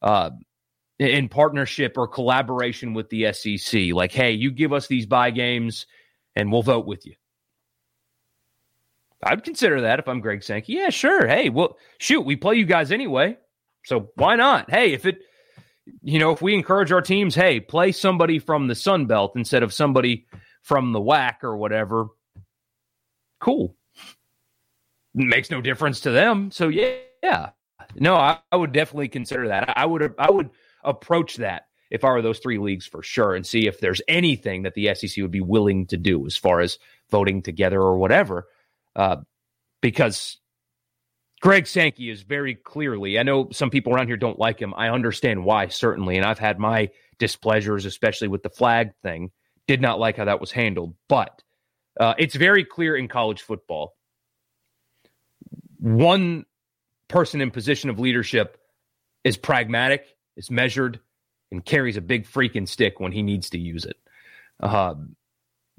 uh, 0.02 0.30
in 0.98 1.28
partnership 1.28 1.98
or 1.98 2.08
collaboration 2.08 2.94
with 2.94 3.10
the 3.10 3.34
SEC. 3.34 3.92
Like, 3.92 4.14
hey, 4.14 4.32
you 4.32 4.52
give 4.52 4.72
us 4.72 4.88
these 4.88 5.06
buy 5.06 5.32
games 5.32 5.88
and 6.38 6.52
we'll 6.52 6.64
vote 6.64 6.86
with 6.86 7.06
you. 7.06 7.16
I'd 9.24 9.44
consider 9.44 9.82
that 9.82 10.00
if 10.00 10.08
I'm 10.08 10.22
Greg 10.22 10.44
Sankey. 10.44 10.74
Yeah, 10.74 10.90
sure. 10.90 11.28
Hey, 11.28 11.50
well, 11.50 11.78
shoot, 11.98 12.22
we 12.22 12.36
play 12.36 12.56
you 12.56 12.66
guys 12.66 12.92
anyway. 12.92 13.38
So 13.86 14.12
why 14.16 14.36
not? 14.36 14.70
Hey, 14.70 14.94
if 14.94 15.06
it, 15.06 15.20
you 16.02 16.20
know, 16.20 16.32
if 16.32 16.42
we 16.42 16.54
encourage 16.54 16.92
our 16.92 17.02
teams, 17.02 17.36
hey, 17.36 17.60
play 17.60 17.92
somebody 17.92 18.40
from 18.40 18.68
the 18.68 18.76
Sun 18.76 19.08
Belt 19.08 19.34
instead 19.36 19.64
of 19.64 19.74
somebody 19.74 20.26
from 20.62 20.92
the 20.92 21.02
WAC 21.02 21.44
or 21.44 21.58
whatever, 21.58 22.08
cool. 23.40 23.76
Makes 25.14 25.52
no 25.52 25.62
difference 25.62 26.02
to 26.02 26.12
them. 26.12 26.52
So 26.52 26.70
yeah, 26.70 26.96
yeah. 27.22 27.50
No, 27.96 28.16
I, 28.16 28.40
I 28.52 28.56
would 28.56 28.72
definitely 28.72 29.10
consider 29.10 29.50
that. 29.50 29.78
I 29.78 29.86
would 29.86 30.14
I 30.18 30.32
would 30.32 30.52
approach 30.84 31.38
that 31.38 31.68
if 31.90 32.06
I 32.06 32.12
were 32.12 32.22
those 32.22 32.40
three 32.40 32.58
leagues 32.58 32.88
for 32.88 33.04
sure 33.04 33.36
and 33.36 33.46
see 33.46 33.68
if 33.68 33.80
there's 33.80 34.02
anything 34.08 34.64
that 34.64 34.74
the 34.76 34.94
SEC 34.96 35.22
would 35.22 35.32
be 35.32 35.42
willing 35.42 35.88
to 35.88 35.98
do 35.98 36.26
as 36.26 36.38
far 36.38 36.62
as 36.62 36.80
voting 37.10 37.42
together 37.42 37.82
or 37.82 37.98
whatever. 37.98 38.48
Uh, 38.96 39.18
because 39.82 40.38
Greg 41.42 41.66
Sankey 41.66 42.10
is 42.10 42.22
very 42.22 42.56
clearly, 42.56 43.18
I 43.18 43.24
know 43.24 43.50
some 43.52 43.70
people 43.70 43.94
around 43.94 44.08
here 44.08 44.18
don't 44.18 44.40
like 44.40 44.60
him. 44.60 44.74
I 44.76 44.90
understand 44.90 45.44
why, 45.44 45.68
certainly. 45.68 46.18
And 46.18 46.26
I've 46.26 46.40
had 46.40 46.60
my 46.60 46.90
displeasures, 47.18 47.86
especially 47.86 48.28
with 48.28 48.44
the 48.44 48.50
flag 48.50 48.92
thing. 49.02 49.32
Did 49.68 49.82
not 49.82 50.00
like 50.00 50.18
how 50.18 50.26
that 50.26 50.42
was 50.42 50.52
handled. 50.52 50.96
But 51.08 51.42
uh, 52.00 52.14
it's 52.18 52.36
very 52.36 52.64
clear 52.64 52.96
in 52.96 53.08
college 53.08 53.42
football. 53.42 53.96
One 55.80 56.46
person 57.08 57.42
in 57.42 57.52
position 57.52 57.90
of 57.90 58.00
leadership 58.00 58.58
is 59.24 59.38
pragmatic, 59.38 60.06
is 60.36 60.52
measured, 60.52 61.00
and 61.52 61.64
carries 61.64 61.98
a 61.98 62.02
big 62.02 62.28
freaking 62.28 62.68
stick 62.68 63.00
when 63.00 63.12
he 63.12 63.24
needs 63.24 63.52
to 63.52 63.60
use 63.60 63.86
it. 63.86 63.98
Uh, 64.60 64.96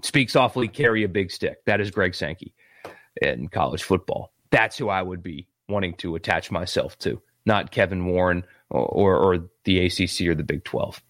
speak 0.03 0.31
softly, 0.31 0.69
carry 0.69 1.05
a 1.05 1.09
big 1.09 1.31
stick. 1.31 1.65
That 1.67 1.81
is 1.81 1.91
Greg 1.91 2.15
Sankey 2.15 2.55
in 3.21 3.49
college 3.49 3.83
football. 3.83 4.33
That's 4.51 4.77
who 4.77 4.89
I 4.89 5.03
would 5.03 5.23
be 5.23 5.49
wanting 5.69 5.95
to 5.97 6.15
attach 6.15 6.51
myself 6.51 6.99
to, 7.01 7.21
not 7.47 7.71
Kevin 7.71 8.07
Warren 8.07 8.45
or, 8.71 8.87
or, 8.87 9.17
or 9.17 9.39
the 9.65 9.87
ACC 9.87 10.29
or 10.29 10.35
the 10.35 10.45
Big 10.45 10.65
12. 10.65 11.03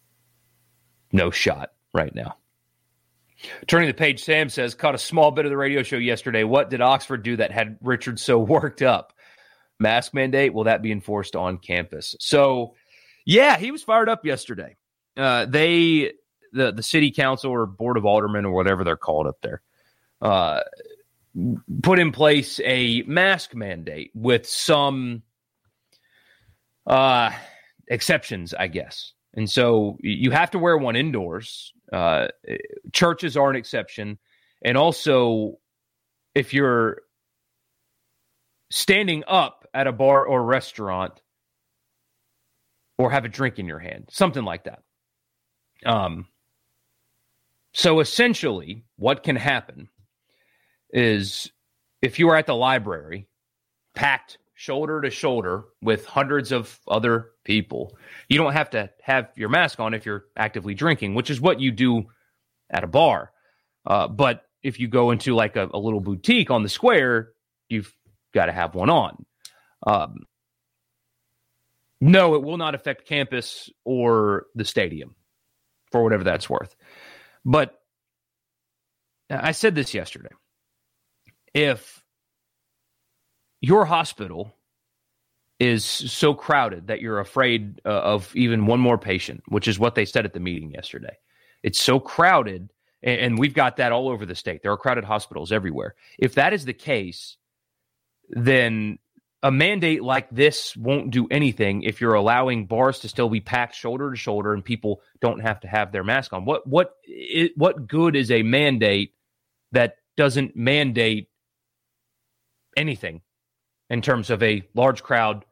No 1.12 1.30
shot 1.30 1.70
right 1.92 2.14
now. 2.14 2.36
Turning 3.66 3.88
the 3.88 3.94
page, 3.94 4.22
Sam 4.22 4.48
says, 4.48 4.74
caught 4.74 4.94
a 4.94 4.98
small 4.98 5.32
bit 5.32 5.44
of 5.44 5.50
the 5.50 5.56
radio 5.56 5.82
show 5.82 5.96
yesterday. 5.96 6.44
What 6.44 6.70
did 6.70 6.80
Oxford 6.80 7.24
do 7.24 7.36
that 7.36 7.50
had 7.50 7.76
Richard 7.82 8.20
so 8.20 8.38
worked 8.38 8.82
up? 8.82 9.12
Mask 9.80 10.14
mandate, 10.14 10.54
will 10.54 10.64
that 10.64 10.82
be 10.82 10.92
enforced 10.92 11.34
on 11.34 11.58
campus? 11.58 12.14
So 12.20 12.74
yeah, 13.26 13.56
he 13.56 13.72
was 13.72 13.82
fired 13.82 14.08
up 14.08 14.24
yesterday. 14.24 14.76
Uh, 15.16 15.46
they 15.46 16.12
the 16.52 16.70
the 16.70 16.82
city 16.82 17.10
council 17.10 17.50
or 17.50 17.66
board 17.66 17.96
of 17.96 18.06
aldermen 18.06 18.44
or 18.44 18.52
whatever 18.52 18.84
they're 18.84 18.96
called 18.96 19.26
up 19.26 19.38
there 19.42 19.60
uh, 20.22 20.60
put 21.82 21.98
in 21.98 22.12
place 22.12 22.60
a 22.64 23.02
mask 23.02 23.54
mandate 23.54 24.10
with 24.14 24.46
some 24.46 25.22
uh, 26.86 27.30
exceptions, 27.88 28.54
I 28.54 28.68
guess. 28.68 29.12
And 29.34 29.48
so 29.48 29.96
you 30.00 30.30
have 30.30 30.50
to 30.50 30.58
wear 30.58 30.76
one 30.76 30.96
indoors. 30.96 31.72
Uh, 31.92 32.28
churches 32.92 33.36
are 33.36 33.50
an 33.50 33.56
exception, 33.56 34.18
and 34.62 34.76
also 34.76 35.58
if 36.34 36.54
you're 36.54 37.02
standing 38.70 39.22
up 39.26 39.66
at 39.74 39.86
a 39.86 39.92
bar 39.92 40.24
or 40.24 40.42
restaurant 40.42 41.20
or 42.98 43.10
have 43.10 43.24
a 43.24 43.28
drink 43.28 43.58
in 43.58 43.66
your 43.66 43.78
hand, 43.78 44.08
something 44.10 44.44
like 44.44 44.64
that. 44.64 44.82
Um, 45.84 46.28
so 47.74 48.00
essentially, 48.00 48.84
what 48.96 49.22
can 49.22 49.36
happen 49.36 49.88
is 50.92 51.50
if 52.00 52.18
you 52.18 52.28
are 52.28 52.36
at 52.36 52.46
the 52.46 52.54
library, 52.54 53.28
packed 53.94 54.38
shoulder 54.54 55.00
to 55.00 55.10
shoulder 55.10 55.64
with 55.80 56.04
hundreds 56.06 56.52
of 56.52 56.78
other 56.86 57.30
people, 57.44 57.96
you 58.28 58.38
don't 58.38 58.52
have 58.52 58.70
to 58.70 58.90
have 59.02 59.30
your 59.36 59.48
mask 59.48 59.80
on 59.80 59.94
if 59.94 60.06
you're 60.06 60.26
actively 60.36 60.74
drinking, 60.74 61.14
which 61.14 61.30
is 61.30 61.40
what 61.40 61.60
you 61.60 61.70
do 61.70 62.04
at 62.70 62.84
a 62.84 62.86
bar. 62.86 63.32
Uh, 63.86 64.08
but 64.08 64.44
if 64.62 64.78
you 64.78 64.88
go 64.88 65.10
into 65.10 65.34
like 65.34 65.56
a, 65.56 65.68
a, 65.72 65.78
little 65.78 66.00
boutique 66.00 66.50
on 66.50 66.62
the 66.62 66.68
square, 66.68 67.32
you've 67.68 67.92
got 68.32 68.46
to 68.46 68.52
have 68.52 68.74
one 68.74 68.90
on. 68.90 69.24
Um, 69.84 70.26
no, 72.00 72.34
it 72.34 72.42
will 72.42 72.58
not 72.58 72.74
affect 72.74 73.06
campus 73.06 73.70
or 73.84 74.46
the 74.54 74.64
stadium 74.64 75.14
for 75.90 76.02
whatever 76.02 76.24
that's 76.24 76.48
worth. 76.48 76.74
But 77.44 77.78
I 79.30 79.52
said 79.52 79.74
this 79.74 79.94
yesterday. 79.94 80.30
If 81.54 82.02
your 83.60 83.84
hospital 83.84 84.54
is 85.62 85.84
so 85.84 86.34
crowded 86.34 86.88
that 86.88 87.00
you're 87.00 87.20
afraid 87.20 87.80
uh, 87.86 87.90
of 87.90 88.34
even 88.34 88.66
one 88.66 88.80
more 88.80 88.98
patient, 88.98 89.42
which 89.46 89.68
is 89.68 89.78
what 89.78 89.94
they 89.94 90.04
said 90.04 90.24
at 90.24 90.32
the 90.32 90.40
meeting 90.40 90.72
yesterday. 90.72 91.16
It's 91.62 91.80
so 91.80 92.00
crowded, 92.00 92.72
and, 93.00 93.20
and 93.20 93.38
we've 93.38 93.54
got 93.54 93.76
that 93.76 93.92
all 93.92 94.08
over 94.08 94.26
the 94.26 94.34
state. 94.34 94.62
There 94.62 94.72
are 94.72 94.76
crowded 94.76 95.04
hospitals 95.04 95.52
everywhere. 95.52 95.94
If 96.18 96.34
that 96.34 96.52
is 96.52 96.64
the 96.64 96.72
case, 96.72 97.36
then 98.28 98.98
a 99.44 99.52
mandate 99.52 100.02
like 100.02 100.28
this 100.30 100.76
won't 100.76 101.12
do 101.12 101.28
anything 101.30 101.82
if 101.84 102.00
you're 102.00 102.14
allowing 102.14 102.66
bars 102.66 102.98
to 103.00 103.08
still 103.08 103.28
be 103.28 103.40
packed 103.40 103.76
shoulder 103.76 104.10
to 104.10 104.16
shoulder 104.16 104.54
and 104.54 104.64
people 104.64 105.00
don't 105.20 105.40
have 105.40 105.60
to 105.60 105.68
have 105.68 105.92
their 105.92 106.04
mask 106.04 106.32
on. 106.32 106.44
What 106.44 106.66
what 106.66 106.96
what 107.54 107.86
good 107.86 108.16
is 108.16 108.32
a 108.32 108.42
mandate 108.42 109.14
that 109.70 109.98
doesn't 110.16 110.56
mandate 110.56 111.28
anything 112.76 113.22
in 113.90 114.02
terms 114.02 114.30
of 114.30 114.42
a 114.42 114.62
large 114.74 115.02
crowd 115.02 115.44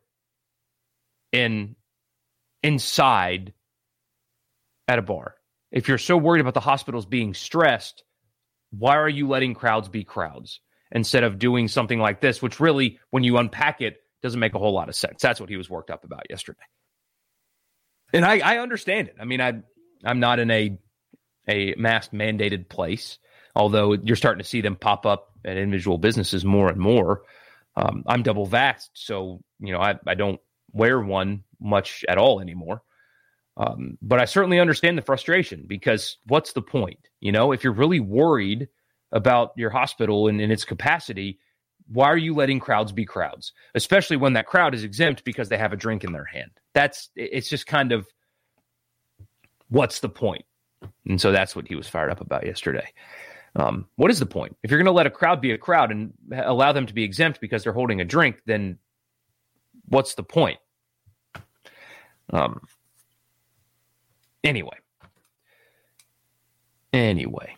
in 1.32 1.76
inside 2.62 3.52
at 4.88 4.98
a 4.98 5.02
bar? 5.02 5.34
If 5.70 5.88
you're 5.88 5.98
so 5.98 6.16
worried 6.16 6.40
about 6.40 6.54
the 6.54 6.60
hospitals 6.60 7.06
being 7.06 7.34
stressed, 7.34 8.02
why 8.70 8.96
are 8.96 9.08
you 9.08 9.28
letting 9.28 9.54
crowds 9.54 9.88
be 9.88 10.04
crowds? 10.04 10.60
instead 10.92 11.24
of 11.24 11.38
doing 11.38 11.68
something 11.68 11.98
like 11.98 12.20
this, 12.20 12.42
which 12.42 12.60
really, 12.60 12.98
when 13.10 13.24
you 13.24 13.38
unpack 13.38 13.80
it, 13.80 13.98
doesn't 14.22 14.40
make 14.40 14.54
a 14.54 14.58
whole 14.58 14.74
lot 14.74 14.88
of 14.88 14.94
sense. 14.94 15.22
That's 15.22 15.40
what 15.40 15.48
he 15.48 15.56
was 15.56 15.70
worked 15.70 15.90
up 15.90 16.04
about 16.04 16.26
yesterday. 16.28 16.58
And 18.12 18.24
I, 18.24 18.38
I 18.38 18.58
understand 18.58 19.08
it. 19.08 19.16
I 19.20 19.24
mean, 19.24 19.40
I 19.40 19.60
I'm 20.04 20.20
not 20.20 20.38
in 20.40 20.50
a 20.50 20.78
a 21.48 21.74
mask 21.76 22.10
mandated 22.10 22.68
place, 22.68 23.18
although 23.60 23.92
you're 23.92 24.16
starting 24.16 24.42
to 24.42 24.48
see 24.48 24.62
them 24.62 24.74
pop 24.74 25.04
up 25.04 25.34
at 25.44 25.58
individual 25.58 25.98
businesses 25.98 26.44
more 26.46 26.70
and 26.70 26.78
more. 26.78 27.22
Um, 27.76 28.02
I'm 28.06 28.22
double 28.22 28.46
vaxxed, 28.46 28.90
so 28.94 29.40
you 29.60 29.72
know 29.72 29.80
I, 29.80 29.96
I 30.06 30.14
don't 30.14 30.40
wear 30.72 30.98
one 30.98 31.44
much 31.60 32.04
at 32.08 32.16
all 32.16 32.40
anymore. 32.40 32.82
Um, 33.56 33.98
but 34.00 34.18
I 34.18 34.24
certainly 34.24 34.58
understand 34.58 34.96
the 34.96 35.02
frustration 35.02 35.64
because 35.66 36.16
what's 36.26 36.54
the 36.54 36.62
point? 36.62 37.08
You 37.20 37.32
know, 37.32 37.52
if 37.52 37.62
you're 37.62 37.74
really 37.74 38.00
worried 38.00 38.68
about 39.12 39.52
your 39.56 39.70
hospital 39.70 40.28
and, 40.28 40.40
and 40.40 40.50
its 40.50 40.64
capacity, 40.64 41.38
why 41.86 42.06
are 42.06 42.16
you 42.16 42.34
letting 42.34 42.60
crowds 42.60 42.92
be 42.92 43.04
crowds, 43.04 43.52
especially 43.74 44.16
when 44.16 44.32
that 44.34 44.46
crowd 44.46 44.74
is 44.74 44.84
exempt 44.84 45.24
because 45.24 45.50
they 45.50 45.58
have 45.58 45.74
a 45.74 45.76
drink 45.76 46.02
in 46.04 46.12
their 46.12 46.24
hand? 46.24 46.50
That's 46.72 47.10
it's 47.14 47.50
just 47.50 47.66
kind 47.66 47.92
of 47.92 48.06
what's 49.68 50.00
the 50.00 50.08
point? 50.08 50.46
And 51.06 51.20
so 51.20 51.30
that's 51.30 51.54
what 51.54 51.68
he 51.68 51.74
was 51.74 51.88
fired 51.88 52.10
up 52.10 52.22
about 52.22 52.46
yesterday. 52.46 52.88
Um, 53.56 53.86
what 53.96 54.10
is 54.10 54.18
the 54.18 54.26
point? 54.26 54.56
If 54.62 54.70
you're 54.70 54.78
going 54.78 54.86
to 54.86 54.92
let 54.92 55.06
a 55.06 55.10
crowd 55.10 55.40
be 55.40 55.52
a 55.52 55.58
crowd 55.58 55.90
and 55.90 56.12
allow 56.32 56.72
them 56.72 56.86
to 56.86 56.94
be 56.94 57.04
exempt 57.04 57.40
because 57.40 57.64
they're 57.64 57.72
holding 57.72 58.00
a 58.00 58.04
drink, 58.04 58.40
then 58.46 58.78
what's 59.86 60.14
the 60.14 60.22
point? 60.22 60.58
Um, 62.32 62.60
anyway. 64.44 64.76
Anyway 66.92 67.56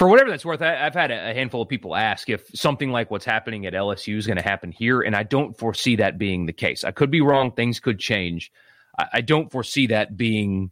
for 0.00 0.08
whatever 0.08 0.30
that's 0.30 0.46
worth, 0.46 0.62
I, 0.62 0.76
have 0.76 0.94
had 0.94 1.10
a, 1.10 1.34
handful 1.34 1.60
of 1.60 1.68
people 1.68 1.94
ask 1.94 2.30
if 2.30 2.46
something 2.54 2.90
like 2.90 3.10
what's 3.10 3.26
happening 3.26 3.66
at 3.66 3.74
LSU 3.74 4.16
is 4.16 4.26
going 4.26 4.38
to 4.38 4.42
happen 4.42 4.72
here, 4.72 5.02
and 5.02 5.14
I 5.14 5.24
don't 5.24 5.54
foresee 5.58 5.96
that 5.96 6.16
being 6.16 6.46
the 6.46 6.54
case. 6.54 6.84
I 6.84 6.90
could 6.90 7.10
be 7.10 7.20
wrong; 7.20 7.52
things 7.52 7.80
could 7.80 7.98
change. 7.98 8.50
I, 8.98 9.06
I 9.12 9.20
don't 9.20 9.52
foresee 9.52 9.88
that 9.88 10.16
being 10.16 10.70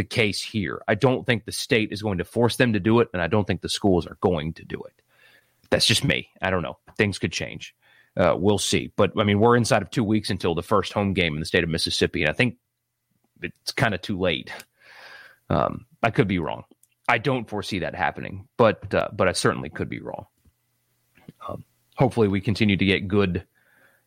the 0.00 0.04
case 0.04 0.40
here. 0.40 0.80
I 0.88 0.94
don't 0.94 1.26
think 1.26 1.44
the 1.44 1.52
state 1.52 1.92
is 1.92 2.00
going 2.00 2.16
to 2.18 2.24
force 2.24 2.56
them 2.56 2.72
to 2.72 2.80
do 2.80 3.00
it, 3.00 3.08
and 3.12 3.20
I 3.20 3.26
don't 3.26 3.46
think 3.46 3.60
the 3.60 3.68
schools 3.68 4.06
are 4.06 4.16
going 4.22 4.54
to 4.54 4.64
do 4.64 4.80
it. 4.80 4.94
That's 5.68 5.84
just 5.84 6.04
me. 6.04 6.30
I 6.40 6.48
don't 6.48 6.62
know. 6.62 6.78
Things 6.96 7.18
could 7.18 7.32
change. 7.32 7.74
Uh, 8.16 8.34
we'll 8.34 8.56
see. 8.56 8.90
But 8.96 9.12
I 9.18 9.24
mean, 9.24 9.40
we're 9.40 9.56
inside 9.56 9.82
of 9.82 9.90
two 9.90 10.02
weeks 10.02 10.30
until 10.30 10.54
the 10.54 10.62
first 10.62 10.94
home 10.94 11.12
game 11.12 11.34
in 11.34 11.40
the 11.40 11.44
state 11.44 11.64
of 11.64 11.68
Mississippi, 11.68 12.22
and 12.22 12.30
I 12.30 12.32
think 12.32 12.56
it's 13.42 13.72
kind 13.72 13.92
of 13.92 14.00
too 14.00 14.18
late. 14.18 14.50
Um, 15.50 15.84
I 16.02 16.10
could 16.10 16.28
be 16.28 16.38
wrong. 16.38 16.64
I 17.06 17.18
don't 17.18 17.46
foresee 17.46 17.80
that 17.80 17.94
happening, 17.94 18.48
but 18.56 18.94
uh, 18.94 19.08
but 19.12 19.28
I 19.28 19.32
certainly 19.32 19.68
could 19.68 19.90
be 19.90 20.00
wrong. 20.00 20.24
Um, 21.46 21.62
hopefully, 21.96 22.28
we 22.28 22.40
continue 22.40 22.78
to 22.78 22.86
get 22.86 23.06
good 23.06 23.44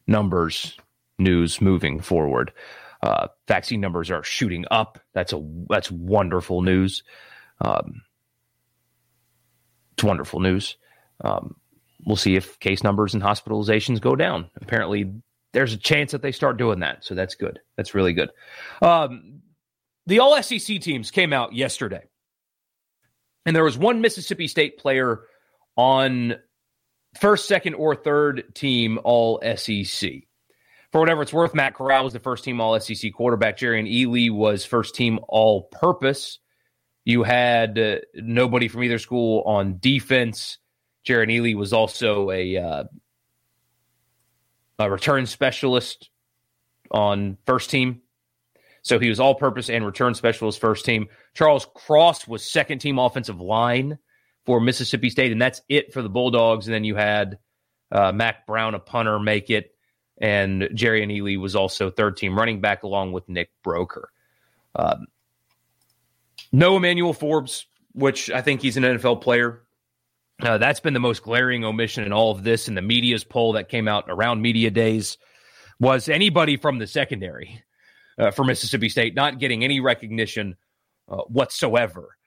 numbers 0.08 0.76
news 1.20 1.62
moving 1.62 2.02
forward. 2.02 2.52
Uh, 3.04 3.28
vaccine 3.50 3.82
numbers 3.82 4.10
are 4.10 4.24
shooting 4.24 4.66
up. 4.72 4.98
That's 5.14 5.34
a 5.34 5.46
that's 5.70 5.92
wonderful 5.92 6.62
news. 6.62 7.04
Um, 7.60 8.04
it's 9.96 10.06
wonderful 10.06 10.40
news. 10.40 10.78
Um, 11.24 11.58
we'll 12.06 12.16
see 12.16 12.38
if 12.38 12.58
case 12.60 12.82
numbers 12.82 13.14
and 13.14 13.22
hospitalizations 13.22 14.00
go 14.00 14.16
down. 14.16 14.50
Apparently, 14.62 15.14
there's 15.52 15.74
a 15.74 15.78
chance 15.78 16.14
that 16.14 16.22
they 16.22 16.32
start 16.32 16.58
doing 16.58 16.80
that, 16.80 17.04
so 17.04 17.14
that's 17.14 17.36
good. 17.36 17.60
That's 17.76 17.94
really 17.94 18.14
good. 18.14 18.30
Um, 18.82 19.42
the 20.08 20.20
All 20.20 20.42
SEC 20.42 20.80
teams 20.82 21.12
came 21.12 21.34
out 21.34 21.54
yesterday 21.54 22.04
And 23.46 23.56
there 23.56 23.66
was 23.66 23.78
one 23.78 24.02
Mississippi 24.02 24.48
State 24.48 24.78
player 24.78 25.24
on 25.76 26.36
first, 27.20 27.48
second, 27.50 27.76
or 27.76 27.96
third 27.96 28.56
team 28.56 29.00
All 29.04 29.42
SEC. 29.58 30.24
For 30.94 31.00
whatever 31.00 31.24
it's 31.24 31.34
worth, 31.34 31.56
Matt 31.56 31.74
Corral 31.74 32.04
was 32.04 32.14
the 32.14 32.20
first 32.20 32.44
team 32.44 32.62
All 32.62 32.80
SEC 32.80 33.12
quarterback. 33.14 33.58
Jerrion 33.58 33.92
Ealy 33.92 34.30
was 34.30 34.64
first 34.64 34.94
team 34.94 35.20
All 35.28 35.64
Purpose. 35.64 36.38
You 37.04 37.24
had 37.24 37.80
uh, 37.80 37.96
nobody 38.14 38.68
from 38.68 38.84
either 38.84 39.00
school 39.00 39.42
on 39.48 39.80
defense. 39.80 40.60
Jerrion 41.04 41.36
Ealy 41.36 41.56
was 41.56 41.74
also 41.74 42.30
a, 42.30 42.58
uh, 42.58 42.84
a 44.78 44.92
return 44.92 45.26
specialist 45.26 46.12
on 46.92 47.40
first 47.48 47.72
team. 47.72 48.04
So 48.84 49.00
he 49.00 49.10
was 49.10 49.20
all 49.20 49.34
purpose 49.34 49.72
and 49.72 49.84
return 49.84 50.14
specialist 50.14 50.62
first 50.62 50.86
team. 50.86 51.08
Charles 51.34 51.66
Cross 51.74 52.28
was 52.28 52.44
second 52.44 52.80
team 52.80 53.00
offensive 53.00 53.42
line 53.42 53.98
for 54.46 54.62
Mississippi 54.62 55.10
State, 55.10 55.32
and 55.32 55.42
that's 55.42 55.62
it 55.70 55.92
for 55.92 56.04
the 56.04 56.10
Bulldogs. 56.10 56.68
And 56.68 56.74
then 56.76 56.84
you 56.84 56.96
had 56.96 57.40
uh, 57.92 58.12
Mac 58.12 58.46
Brown, 58.46 58.76
a 58.76 58.80
punter, 58.80 59.18
make 59.18 59.50
it, 59.50 59.73
and 60.18 60.64
Jerrion 60.64 61.12
Ealy 61.12 61.40
was 61.40 61.56
also 61.56 61.90
third 61.90 62.18
team 62.18 62.38
running 62.38 62.62
back 62.62 62.84
along 62.84 63.12
with 63.12 63.28
Nick 63.28 63.50
Broeker. 63.66 64.06
Um, 64.76 65.08
no 66.52 66.78
Emmanuel 66.78 67.14
Forbes, 67.14 67.66
which 67.94 68.30
I 68.30 68.42
think 68.42 68.62
he's 68.62 68.78
an 68.78 68.84
NFL 68.84 69.22
player. 69.22 69.62
Uh, 70.42 70.58
that's 70.58 70.80
been 70.80 70.94
the 70.94 71.00
most 71.00 71.24
glaring 71.24 71.64
omission 71.64 72.04
in 72.04 72.12
all 72.12 72.32
of 72.32 72.44
this. 72.44 72.68
In 72.68 72.76
the 72.76 72.82
media's 72.82 73.24
poll 73.24 73.54
that 73.54 73.70
came 73.70 73.88
out 73.88 74.06
around 74.08 74.42
media 74.42 74.72
days, 74.72 75.18
was 75.80 76.10
anybody 76.10 76.58
from 76.58 76.80
the 76.80 76.88
secondary 76.88 77.64
uh, 78.18 78.32
for 78.32 78.44
Mississippi 78.44 78.90
State 78.90 79.16
not 79.16 79.40
getting 79.40 79.64
any 79.64 79.80
recognition 79.80 80.56
uh, 81.10 81.18
whatsoever. 81.28 82.18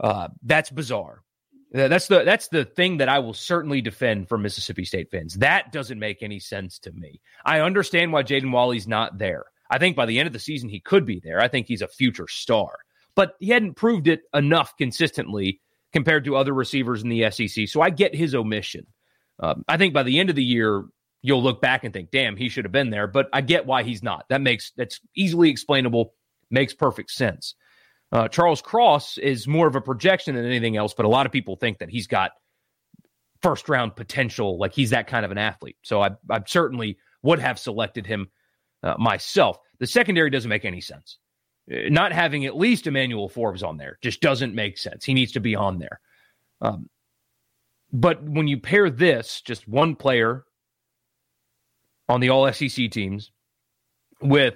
Uh, 0.00 0.28
that's 0.42 0.70
bizarre. 0.70 1.22
That's 1.72 2.06
the 2.06 2.22
that's 2.22 2.48
the 2.48 2.66
thing 2.66 2.98
that 2.98 3.08
I 3.08 3.18
will 3.18 3.32
certainly 3.32 3.80
defend 3.80 4.28
for 4.28 4.36
Mississippi 4.36 4.84
State 4.84 5.10
fans. 5.10 5.34
That 5.34 5.72
doesn't 5.72 5.98
make 5.98 6.22
any 6.22 6.38
sense 6.38 6.78
to 6.80 6.92
me. 6.92 7.20
I 7.46 7.60
understand 7.60 8.12
why 8.12 8.24
Jaden 8.24 8.52
Walley's 8.52 8.86
not 8.86 9.16
there. 9.16 9.44
I 9.70 9.78
think 9.78 9.96
by 9.96 10.04
the 10.04 10.18
end 10.18 10.26
of 10.26 10.34
the 10.34 10.38
season 10.38 10.68
he 10.68 10.80
could 10.80 11.06
be 11.06 11.18
there. 11.18 11.40
I 11.40 11.48
think 11.48 11.66
he's 11.66 11.80
a 11.80 11.88
future 11.88 12.28
star, 12.28 12.80
but 13.14 13.36
he 13.40 13.48
hadn't 13.48 13.74
proved 13.74 14.06
it 14.06 14.20
enough 14.34 14.76
consistently 14.76 15.62
compared 15.94 16.24
to 16.26 16.36
other 16.36 16.52
receivers 16.52 17.02
in 17.02 17.08
the 17.08 17.30
SEC. 17.30 17.68
So 17.68 17.80
I 17.80 17.88
get 17.88 18.14
his 18.14 18.34
omission. 18.34 18.86
Um, 19.40 19.64
I 19.66 19.78
think 19.78 19.94
by 19.94 20.02
the 20.02 20.20
end 20.20 20.28
of 20.28 20.36
the 20.36 20.44
year, 20.44 20.84
you'll 21.22 21.42
look 21.42 21.62
back 21.62 21.84
and 21.84 21.92
think, 21.92 22.10
damn, 22.10 22.36
he 22.36 22.50
should 22.50 22.66
have 22.66 22.72
been 22.72 22.90
there. 22.90 23.06
But 23.06 23.28
I 23.32 23.40
get 23.40 23.64
why 23.64 23.82
he's 23.82 24.02
not. 24.02 24.26
That 24.28 24.42
makes 24.42 24.72
that's 24.76 25.00
easily 25.16 25.48
explainable, 25.48 26.12
makes 26.50 26.74
perfect 26.74 27.10
sense. 27.10 27.54
Uh, 28.12 28.28
Charles 28.28 28.60
Cross 28.60 29.16
is 29.18 29.48
more 29.48 29.66
of 29.66 29.74
a 29.74 29.80
projection 29.80 30.34
than 30.34 30.44
anything 30.44 30.76
else, 30.76 30.92
but 30.92 31.06
a 31.06 31.08
lot 31.08 31.24
of 31.24 31.32
people 31.32 31.56
think 31.56 31.78
that 31.78 31.88
he's 31.88 32.06
got 32.06 32.32
first 33.40 33.68
round 33.68 33.96
potential, 33.96 34.58
like 34.58 34.72
he's 34.72 34.90
that 34.90 35.06
kind 35.06 35.24
of 35.24 35.30
an 35.30 35.38
athlete. 35.38 35.76
So 35.82 36.02
I, 36.02 36.10
I 36.30 36.42
certainly 36.46 36.98
would 37.22 37.38
have 37.38 37.58
selected 37.58 38.06
him 38.06 38.28
uh, 38.82 38.94
myself. 38.98 39.58
The 39.78 39.86
secondary 39.86 40.30
doesn't 40.30 40.48
make 40.48 40.64
any 40.64 40.80
sense. 40.80 41.18
Uh, 41.72 41.88
not 41.88 42.12
having 42.12 42.44
at 42.44 42.56
least 42.56 42.86
Emmanuel 42.86 43.28
Forbes 43.28 43.62
on 43.62 43.78
there 43.78 43.98
just 44.02 44.20
doesn't 44.20 44.54
make 44.54 44.76
sense. 44.76 45.04
He 45.04 45.14
needs 45.14 45.32
to 45.32 45.40
be 45.40 45.56
on 45.56 45.78
there. 45.78 46.00
Um, 46.60 46.88
but 47.92 48.22
when 48.22 48.46
you 48.46 48.58
pair 48.58 48.90
this, 48.90 49.40
just 49.40 49.66
one 49.66 49.96
player 49.96 50.44
on 52.08 52.20
the 52.20 52.30
all 52.30 52.50
SEC 52.52 52.90
teams 52.90 53.32
with 54.20 54.54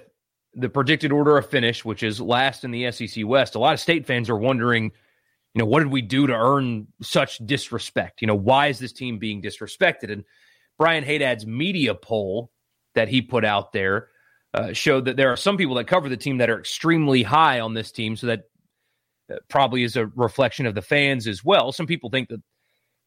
the 0.57 0.69
predicted 0.69 1.11
order 1.11 1.37
of 1.37 1.49
finish, 1.49 1.85
which 1.85 2.01
is 2.03 2.19
last 2.19 2.63
in 2.63 2.71
the 2.71 2.91
SEC 2.91 3.25
West, 3.25 3.55
a 3.55 3.59
lot 3.59 3.73
of 3.73 3.79
state 3.79 4.07
fans 4.07 4.29
are 4.29 4.37
wondering, 4.37 4.85
you 5.53 5.59
know, 5.59 5.65
what 5.65 5.79
did 5.79 5.91
we 5.91 6.01
do 6.01 6.27
to 6.27 6.33
earn 6.33 6.87
such 7.01 7.37
disrespect? 7.45 8.21
You 8.21 8.27
know, 8.27 8.35
why 8.35 8.67
is 8.67 8.79
this 8.79 8.91
team 8.91 9.19
being 9.19 9.41
disrespected? 9.41 10.11
And 10.11 10.23
Brian 10.77 11.03
Haydad's 11.03 11.45
media 11.45 11.93
poll 11.93 12.51
that 12.95 13.07
he 13.07 13.21
put 13.21 13.45
out 13.45 13.71
there 13.71 14.09
uh, 14.53 14.73
showed 14.73 15.05
that 15.05 15.15
there 15.15 15.31
are 15.31 15.37
some 15.37 15.57
people 15.57 15.75
that 15.75 15.85
cover 15.85 16.09
the 16.09 16.17
team 16.17 16.39
that 16.39 16.49
are 16.49 16.59
extremely 16.59 17.21
high 17.21 17.59
on 17.59 17.75
this 17.75 17.91
team. 17.91 18.15
So 18.15 18.27
that 18.27 18.43
uh, 19.31 19.35
probably 19.49 19.83
is 19.83 19.95
a 19.95 20.07
reflection 20.07 20.65
of 20.65 20.73
the 20.73 20.81
fans 20.81 21.27
as 21.27 21.43
well. 21.43 21.71
Some 21.71 21.85
people 21.85 22.09
think 22.09 22.29
that, 22.29 22.41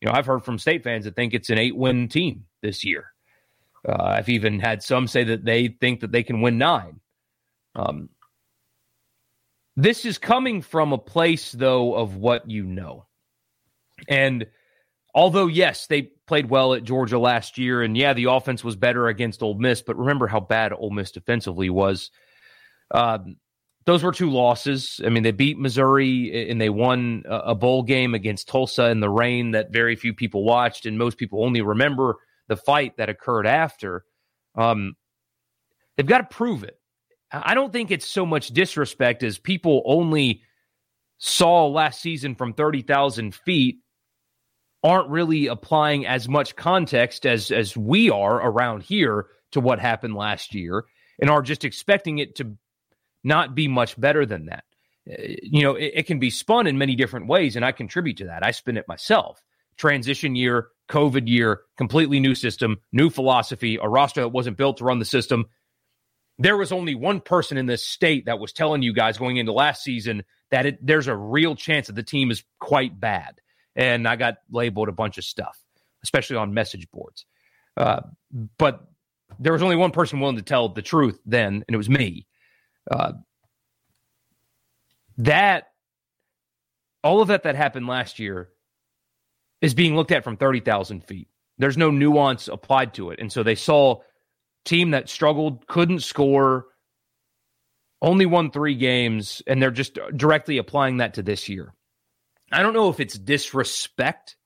you 0.00 0.06
know, 0.06 0.12
I've 0.12 0.26
heard 0.26 0.44
from 0.44 0.58
state 0.58 0.84
fans 0.84 1.04
that 1.04 1.16
think 1.16 1.34
it's 1.34 1.50
an 1.50 1.58
eight 1.58 1.76
win 1.76 2.08
team 2.08 2.44
this 2.62 2.84
year. 2.84 3.06
Uh, 3.88 3.96
I've 4.00 4.28
even 4.28 4.60
had 4.60 4.82
some 4.82 5.08
say 5.08 5.24
that 5.24 5.44
they 5.44 5.68
think 5.68 6.00
that 6.00 6.12
they 6.12 6.22
can 6.22 6.42
win 6.42 6.58
nine. 6.58 7.00
Um, 7.74 8.08
this 9.76 10.04
is 10.04 10.18
coming 10.18 10.62
from 10.62 10.92
a 10.92 10.98
place, 10.98 11.52
though, 11.52 11.94
of 11.94 12.16
what 12.16 12.50
you 12.50 12.64
know. 12.64 13.06
And 14.08 14.46
although, 15.14 15.46
yes, 15.46 15.86
they 15.86 16.10
played 16.26 16.50
well 16.50 16.74
at 16.74 16.84
Georgia 16.84 17.18
last 17.18 17.58
year, 17.58 17.82
and 17.82 17.96
yeah, 17.96 18.12
the 18.12 18.24
offense 18.24 18.64
was 18.64 18.76
better 18.76 19.08
against 19.08 19.42
Ole 19.42 19.54
Miss, 19.54 19.82
but 19.82 19.96
remember 19.96 20.26
how 20.26 20.40
bad 20.40 20.72
Ole 20.72 20.90
Miss 20.90 21.12
defensively 21.12 21.70
was. 21.70 22.10
Um, 22.90 23.36
those 23.86 24.02
were 24.02 24.12
two 24.12 24.30
losses. 24.30 25.00
I 25.04 25.08
mean, 25.08 25.22
they 25.22 25.30
beat 25.30 25.58
Missouri 25.58 26.50
and 26.50 26.60
they 26.60 26.68
won 26.68 27.22
a 27.26 27.54
bowl 27.54 27.82
game 27.82 28.14
against 28.14 28.48
Tulsa 28.48 28.90
in 28.90 29.00
the 29.00 29.08
rain 29.08 29.52
that 29.52 29.72
very 29.72 29.96
few 29.96 30.14
people 30.14 30.44
watched, 30.44 30.86
and 30.86 30.98
most 30.98 31.16
people 31.16 31.44
only 31.44 31.62
remember 31.62 32.16
the 32.48 32.56
fight 32.56 32.96
that 32.98 33.08
occurred 33.08 33.46
after. 33.46 34.04
Um, 34.54 34.94
they've 35.96 36.06
got 36.06 36.18
to 36.18 36.24
prove 36.36 36.64
it. 36.64 36.79
I 37.32 37.54
don't 37.54 37.72
think 37.72 37.90
it's 37.90 38.06
so 38.06 38.26
much 38.26 38.48
disrespect 38.48 39.22
as 39.22 39.38
people 39.38 39.82
only 39.84 40.42
saw 41.18 41.66
last 41.66 42.00
season 42.00 42.34
from 42.34 42.54
30,000 42.54 43.34
feet 43.34 43.80
aren't 44.82 45.10
really 45.10 45.46
applying 45.46 46.06
as 46.06 46.28
much 46.28 46.56
context 46.56 47.26
as 47.26 47.50
as 47.50 47.76
we 47.76 48.10
are 48.10 48.36
around 48.36 48.82
here 48.82 49.26
to 49.52 49.60
what 49.60 49.78
happened 49.78 50.14
last 50.14 50.54
year 50.54 50.84
and 51.20 51.28
are 51.28 51.42
just 51.42 51.64
expecting 51.64 52.18
it 52.18 52.36
to 52.36 52.56
not 53.22 53.54
be 53.54 53.68
much 53.68 54.00
better 54.00 54.24
than 54.24 54.46
that. 54.46 54.64
Uh, 55.10 55.34
you 55.42 55.62
know, 55.62 55.74
it, 55.74 55.92
it 55.96 56.06
can 56.06 56.18
be 56.18 56.30
spun 56.30 56.66
in 56.66 56.78
many 56.78 56.96
different 56.96 57.26
ways, 57.26 57.56
and 57.56 57.64
I 57.64 57.72
contribute 57.72 58.16
to 58.18 58.26
that. 58.26 58.44
I 58.44 58.52
spin 58.52 58.78
it 58.78 58.88
myself. 58.88 59.42
Transition 59.76 60.34
year, 60.34 60.68
COVID 60.88 61.28
year, 61.28 61.62
completely 61.76 62.20
new 62.20 62.34
system, 62.34 62.78
new 62.92 63.10
philosophy, 63.10 63.78
a 63.80 63.88
roster 63.88 64.22
that 64.22 64.28
wasn't 64.28 64.56
built 64.56 64.78
to 64.78 64.84
run 64.84 64.98
the 64.98 65.04
system, 65.04 65.46
there 66.40 66.56
was 66.56 66.72
only 66.72 66.94
one 66.94 67.20
person 67.20 67.58
in 67.58 67.66
this 67.66 67.84
state 67.84 68.24
that 68.24 68.38
was 68.38 68.54
telling 68.54 68.80
you 68.80 68.94
guys 68.94 69.18
going 69.18 69.36
into 69.36 69.52
last 69.52 69.84
season 69.84 70.24
that 70.50 70.64
it, 70.64 70.78
there's 70.84 71.06
a 71.06 71.14
real 71.14 71.54
chance 71.54 71.88
that 71.88 71.92
the 71.92 72.02
team 72.02 72.30
is 72.30 72.42
quite 72.58 72.98
bad. 72.98 73.38
And 73.76 74.08
I 74.08 74.16
got 74.16 74.38
labeled 74.50 74.88
a 74.88 74.92
bunch 74.92 75.18
of 75.18 75.24
stuff, 75.24 75.58
especially 76.02 76.36
on 76.36 76.54
message 76.54 76.90
boards. 76.90 77.26
Uh, 77.76 78.00
but 78.56 78.88
there 79.38 79.52
was 79.52 79.62
only 79.62 79.76
one 79.76 79.90
person 79.90 80.18
willing 80.18 80.36
to 80.36 80.42
tell 80.42 80.70
the 80.70 80.80
truth 80.80 81.20
then, 81.26 81.62
and 81.68 81.74
it 81.74 81.76
was 81.76 81.90
me. 81.90 82.26
Uh, 82.90 83.12
that 85.18 85.68
all 87.04 87.20
of 87.20 87.28
that 87.28 87.42
that 87.42 87.54
happened 87.54 87.86
last 87.86 88.18
year 88.18 88.48
is 89.60 89.74
being 89.74 89.94
looked 89.94 90.10
at 90.10 90.24
from 90.24 90.38
30,000 90.38 91.04
feet. 91.04 91.28
There's 91.58 91.76
no 91.76 91.90
nuance 91.90 92.48
applied 92.48 92.94
to 92.94 93.10
it. 93.10 93.20
And 93.20 93.30
so 93.30 93.42
they 93.42 93.54
saw 93.54 94.00
team 94.64 94.90
that 94.92 95.08
struggled, 95.08 95.66
couldn't 95.66 96.00
score, 96.00 96.66
only 98.02 98.26
won 98.26 98.50
three 98.50 98.74
games, 98.74 99.42
and 99.46 99.60
they're 99.60 99.70
just 99.70 99.98
directly 100.16 100.58
applying 100.58 100.98
that 100.98 101.14
to 101.14 101.22
this 101.22 101.48
year. 101.48 101.74
I 102.52 102.62
don't 102.62 102.72
know 102.72 102.88
if 102.88 103.00
it's 103.00 103.18
disrespect 103.18 104.36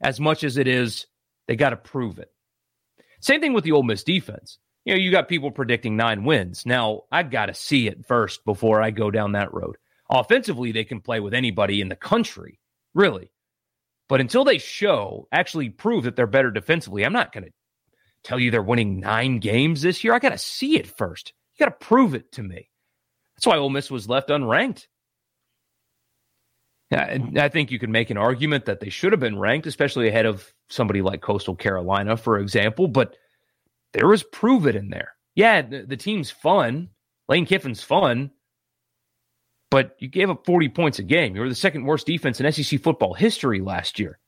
as 0.00 0.18
much 0.18 0.44
as 0.44 0.56
it 0.56 0.66
is 0.66 1.06
they 1.46 1.56
got 1.56 1.70
to 1.70 1.76
prove 1.76 2.18
it. 2.18 2.30
Same 3.20 3.40
thing 3.40 3.52
with 3.52 3.64
the 3.64 3.72
Ole 3.72 3.82
Miss 3.82 4.02
defense. 4.02 4.58
You 4.84 4.94
know, 4.94 5.00
you 5.00 5.12
got 5.12 5.28
people 5.28 5.50
predicting 5.50 5.96
nine 5.96 6.24
wins. 6.24 6.66
Now, 6.66 7.02
I've 7.12 7.30
got 7.30 7.46
to 7.46 7.54
see 7.54 7.86
it 7.86 8.06
first 8.06 8.44
before 8.44 8.82
I 8.82 8.90
go 8.90 9.10
down 9.10 9.32
that 9.32 9.54
road. 9.54 9.76
Offensively, 10.10 10.72
they 10.72 10.84
can 10.84 11.00
play 11.00 11.20
with 11.20 11.34
anybody 11.34 11.80
in 11.80 11.88
the 11.88 11.96
country, 11.96 12.58
really. 12.94 13.30
But 14.08 14.20
until 14.20 14.44
they 14.44 14.58
show, 14.58 15.28
actually 15.30 15.70
prove 15.70 16.04
that 16.04 16.16
they're 16.16 16.26
better 16.26 16.50
defensively, 16.50 17.04
I'm 17.04 17.12
not 17.12 17.32
going 17.32 17.44
to 17.44 17.52
tell 18.24 18.38
you 18.38 18.50
they're 18.50 18.62
winning 18.62 19.00
nine 19.00 19.38
games 19.38 19.82
this 19.82 20.02
year. 20.04 20.14
I 20.14 20.18
got 20.18 20.30
to 20.30 20.38
see 20.38 20.76
it 20.76 20.86
first. 20.86 21.32
You 21.54 21.66
got 21.66 21.80
to 21.80 21.86
prove 21.86 22.14
it 22.14 22.32
to 22.32 22.42
me. 22.42 22.68
That's 23.36 23.46
why 23.46 23.56
Ole 23.56 23.70
Miss 23.70 23.90
was 23.90 24.08
left 24.08 24.28
unranked. 24.28 24.86
I 26.92 27.48
think 27.48 27.70
you 27.70 27.78
can 27.78 27.90
make 27.90 28.10
an 28.10 28.18
argument 28.18 28.66
that 28.66 28.80
they 28.80 28.90
should 28.90 29.12
have 29.12 29.20
been 29.20 29.38
ranked, 29.38 29.66
especially 29.66 30.08
ahead 30.08 30.26
of 30.26 30.52
somebody 30.68 31.00
like 31.00 31.22
Coastal 31.22 31.56
Carolina, 31.56 32.18
for 32.18 32.38
example. 32.38 32.86
But 32.86 33.16
there 33.92 34.06
was 34.06 34.22
prove 34.22 34.66
it 34.66 34.76
in 34.76 34.90
there. 34.90 35.14
Yeah, 35.34 35.62
the, 35.62 35.84
the 35.86 35.96
team's 35.96 36.30
fun. 36.30 36.90
Lane 37.28 37.46
Kiffin's 37.46 37.82
fun, 37.82 38.30
but 39.70 39.96
you 40.00 40.08
gave 40.08 40.28
up 40.28 40.44
40 40.44 40.68
points 40.68 40.98
a 40.98 41.02
game. 41.02 41.34
You 41.34 41.40
were 41.40 41.48
the 41.48 41.54
second 41.54 41.86
worst 41.86 42.06
defense 42.06 42.40
in 42.40 42.52
SEC 42.52 42.82
football 42.82 43.14
history 43.14 43.60
last 43.62 43.98
year. 43.98 44.18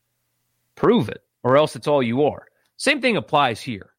Prove 0.75 1.11
it, 1.11 1.23
or 1.43 1.59
else 1.59 1.77
it's 1.77 1.87
all 1.87 2.03
you 2.03 2.25
are. 2.25 2.47
Same 2.77 3.01
thing 3.01 3.17
applies 3.17 3.61
here. 3.61 3.91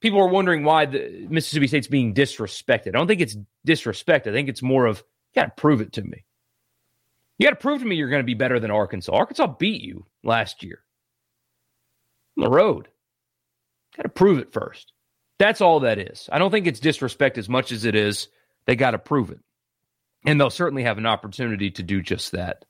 People 0.00 0.20
are 0.20 0.28
wondering 0.28 0.62
why 0.62 0.86
the 0.86 1.26
Mississippi 1.28 1.66
State's 1.66 1.86
being 1.86 2.14
disrespected. 2.14 2.88
I 2.88 2.90
don't 2.92 3.06
think 3.06 3.20
it's 3.20 3.36
disrespect. 3.64 4.26
I 4.26 4.32
think 4.32 4.48
it's 4.48 4.62
more 4.62 4.86
of, 4.86 5.02
you 5.34 5.40
got 5.40 5.56
to 5.56 5.60
prove 5.60 5.80
it 5.80 5.94
to 5.94 6.02
me. 6.02 6.24
You 7.38 7.46
got 7.46 7.50
to 7.50 7.56
prove 7.56 7.80
to 7.80 7.86
me 7.86 7.96
you're 7.96 8.10
going 8.10 8.22
to 8.22 8.24
be 8.24 8.34
better 8.34 8.60
than 8.60 8.70
Arkansas. 8.70 9.12
Arkansas 9.12 9.46
beat 9.58 9.82
you 9.82 10.06
last 10.22 10.62
year 10.62 10.82
on 12.36 12.44
the 12.44 12.50
road. 12.50 12.88
Got 13.96 14.04
to 14.04 14.08
prove 14.10 14.38
it 14.38 14.52
first. 14.52 14.92
That's 15.38 15.60
all 15.60 15.80
that 15.80 15.98
is. 15.98 16.28
I 16.32 16.38
don't 16.38 16.50
think 16.50 16.66
it's 16.66 16.80
disrespect 16.80 17.38
as 17.38 17.48
much 17.48 17.72
as 17.72 17.84
it 17.84 17.94
is 17.94 18.28
they 18.66 18.76
got 18.76 18.92
to 18.92 18.98
prove 18.98 19.30
it. 19.30 19.40
And 20.24 20.40
they'll 20.40 20.50
certainly 20.50 20.82
have 20.82 20.98
an 20.98 21.06
opportunity 21.06 21.70
to 21.72 21.82
do 21.82 22.02
just 22.02 22.32
that 22.32 22.64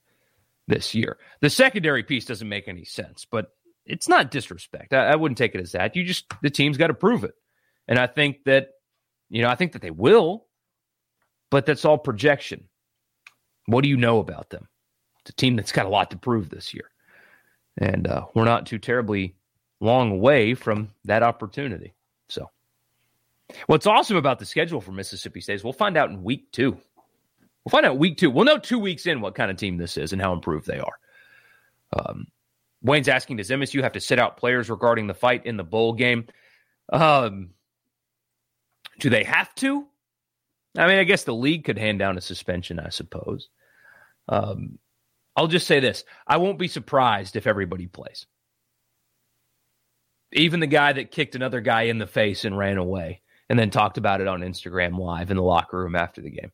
this 0.69 0.95
year. 0.95 1.19
The 1.41 1.51
secondary 1.51 2.03
piece 2.03 2.25
doesn't 2.25 2.49
make 2.49 2.69
any 2.69 2.85
sense, 2.85 3.27
but 3.31 3.51
it's 3.87 4.09
not 4.09 4.31
disrespect. 4.31 4.93
I, 4.93 5.07
I 5.07 5.17
wouldn't 5.17 5.39
take 5.39 5.55
it 5.55 5.61
as 5.61 5.73
that. 5.73 5.97
You 5.97 6.05
just, 6.05 6.27
the 6.43 6.51
team's 6.51 6.77
got 6.77 6.89
to 6.89 6.95
prove 6.95 7.25
it. 7.25 7.35
And 7.89 7.99
I 7.99 8.07
think 8.07 8.45
that, 8.45 8.71
you 9.31 9.43
know, 9.43 9.49
I 9.49 9.55
think 9.55 9.73
that 9.73 9.83
they 9.83 9.91
will, 9.91 10.47
but 11.51 11.67
that's 11.67 11.85
all 11.85 11.99
projection. 11.99 12.69
What 13.67 13.83
do 13.83 13.89
you 13.89 13.97
know 13.97 14.19
about 14.19 14.51
them? 14.51 14.69
It's 15.21 15.31
a 15.31 15.35
team 15.35 15.57
that's 15.57 15.73
got 15.73 15.87
a 15.87 15.91
lot 15.91 16.11
to 16.11 16.19
prove 16.19 16.51
this 16.51 16.75
year. 16.75 16.91
And 17.79 18.07
uh, 18.07 18.27
we're 18.35 18.45
not 18.45 18.67
too 18.67 18.79
terribly 18.79 19.35
long 19.81 20.13
away 20.13 20.55
from 20.55 20.89
that 21.05 21.23
opportunity. 21.23 21.95
So, 22.29 22.51
what's 23.67 23.87
awesome 23.87 24.17
about 24.17 24.39
the 24.39 24.47
schedule 24.47 24.81
for 24.81 24.93
Mississippi 24.93 25.41
State 25.41 25.57
is 25.57 25.65
we'll 25.65 25.73
find 25.73 25.97
out 25.97 26.11
in 26.11 26.23
week 26.23 26.51
two. 26.53 26.79
We'll 27.65 27.71
find 27.71 27.85
out 27.85 27.99
week 27.99 28.19
two. 28.19 28.31
We'll 28.31 28.45
know 28.45 28.59
two 28.59 28.79
weeks 28.79 29.07
in 29.07 29.21
what 29.21 29.35
kind 29.35 29.51
of 29.51 29.57
team 29.57 29.77
this 29.77 29.97
is 29.97 30.13
and 30.13 30.23
how 30.23 30.33
improved 30.33 30.67
they 30.67 30.79
are. 30.79 30.99
Um, 31.99 32.27
Wayne's 32.83 33.09
asking, 33.09 33.39
does 33.39 33.51
MSU 33.51 33.83
have 33.83 33.93
to 33.93 34.01
sit 34.01 34.19
out 34.19 34.37
players 34.37 34.71
regarding 34.71 35.07
the 35.07 35.15
fight 35.15 35.47
in 35.47 35.57
the 35.57 35.65
bowl 35.65 35.93
game? 35.93 36.27
Um, 36.93 37.51
do 38.99 39.11
they 39.11 39.25
have 39.25 39.55
to? 39.57 39.87
I 40.79 40.87
mean, 40.87 40.99
I 40.99 41.05
guess 41.05 41.25
the 41.25 41.35
league 41.35 41.65
could 41.65 41.79
hand 41.79 41.99
down 41.99 42.19
a 42.19 42.21
suspension, 42.21 42.79
I 42.79 42.91
suppose. 42.91 43.49
Um, 44.29 44.79
I'll 45.37 45.47
just 45.47 45.67
say 45.67 45.81
this 45.81 46.05
I 46.27 46.39
won't 46.39 46.59
be 46.59 46.69
surprised 46.69 47.37
if 47.37 47.47
everybody 47.47 47.87
plays. 47.87 48.27
Even 50.33 50.61
the 50.61 50.67
guy 50.67 50.93
that 50.93 51.13
kicked 51.13 51.35
another 51.35 51.61
guy 51.61 51.83
in 51.83 51.99
the 51.99 52.07
face 52.07 52.45
and 52.45 52.59
ran 52.59 52.79
away 52.79 53.21
and 53.49 53.59
then 53.59 53.71
talked 53.71 53.97
about 53.97 54.21
it 54.21 54.27
on 54.27 54.41
Instagram 54.41 54.99
Live 54.99 55.31
in 55.31 55.37
the 55.37 55.43
locker 55.43 55.79
room 55.79 55.95
after 55.95 56.21
the 56.21 56.31
game. 56.31 56.53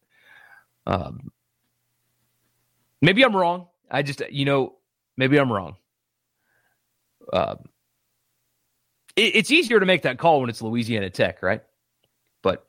Um, 0.86 1.32
maybe 3.00 3.24
I'm 3.24 3.34
wrong. 3.34 3.68
I 3.90 4.02
just, 4.02 4.22
you 4.30 4.44
know, 4.44 4.76
maybe 5.16 5.38
I'm 5.38 5.52
wrong. 5.52 5.76
Um, 7.32 7.58
it, 9.16 9.36
it's 9.36 9.50
easier 9.50 9.80
to 9.80 9.86
make 9.86 10.02
that 10.02 10.18
call 10.18 10.40
when 10.40 10.50
it's 10.50 10.62
Louisiana 10.62 11.10
Tech, 11.10 11.42
right? 11.42 11.62
But, 12.42 12.66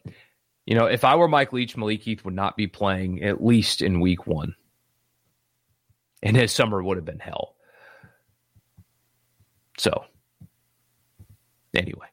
you 0.65 0.75
know, 0.75 0.85
if 0.85 1.03
I 1.03 1.15
were 1.15 1.27
Mike 1.27 1.53
Leach, 1.53 1.77
Malik 1.77 2.01
Heath 2.01 2.23
would 2.25 2.35
not 2.35 2.57
be 2.57 2.67
playing 2.67 3.23
at 3.23 3.43
least 3.43 3.81
in 3.81 3.99
week 3.99 4.27
one 4.27 4.55
and 6.23 6.37
his 6.37 6.51
summer 6.51 6.81
would 6.81 6.97
have 6.97 7.05
been 7.05 7.19
hell. 7.19 7.55
So, 9.77 10.05
anyway, 11.75 12.07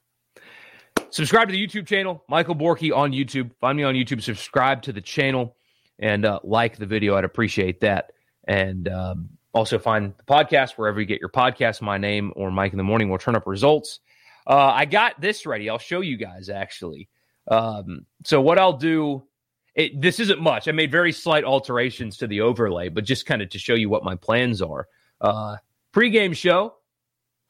subscribe 1.11 1.49
to 1.49 1.53
the 1.53 1.67
YouTube 1.67 1.87
channel, 1.87 2.25
Michael 2.29 2.57
Borky 2.57 2.95
on 2.95 3.13
YouTube. 3.13 3.51
Find 3.61 3.77
me 3.77 3.85
on 3.85 3.95
YouTube. 3.95 4.23
Subscribe 4.23 4.83
to 4.83 4.93
the 4.93 5.01
channel 5.01 5.57
and 5.99 6.25
uh, 6.25 6.41
like 6.43 6.77
the 6.77 6.87
video. 6.87 7.17
I'd 7.17 7.25
appreciate 7.25 7.81
that. 7.81 8.13
And 8.45 8.89
um, 8.89 9.29
also 9.53 9.79
find 9.79 10.15
the 10.17 10.25
podcast 10.25 10.73
wherever 10.73 11.01
you 11.01 11.07
get 11.07 11.21
your 11.21 11.29
podcast. 11.29 11.81
My 11.81 11.99
name 11.99 12.33
or 12.37 12.51
Mike 12.51 12.73
in 12.73 12.79
the 12.79 12.85
Morning 12.85 13.11
will 13.11 13.19
turn 13.19 13.37
up 13.37 13.47
results. 13.47 14.01
Uh, 14.47 14.73
I 14.75 14.85
got 14.85 15.21
this 15.21 15.47
ready. 15.47 15.69
I'll 15.69 15.79
show 15.79 16.01
you 16.01 16.17
guys 16.17 16.49
actually. 16.49 17.09
Um, 17.49 18.07
so 18.25 18.41
what 18.41 18.59
I'll 18.59 18.77
do 18.77 19.25
it, 19.75 20.01
this 20.01 20.21
isn't 20.21 20.41
much. 20.41 20.69
I 20.69 20.73
made 20.73 20.91
very 20.91 21.13
slight 21.13 21.45
alterations 21.45 22.17
to 22.19 22.27
the 22.27 22.41
overlay, 22.41 22.89
but 22.89 23.05
just 23.05 23.27
kind 23.27 23.41
of 23.41 23.51
to 23.51 23.59
show 23.59 23.75
you 23.75 23.89
what 23.89 24.05
my 24.05 24.17
plans 24.17 24.61
are. 24.61 24.89
Uh, 25.21 25.57
pregame 25.93 26.35
show 26.35 26.75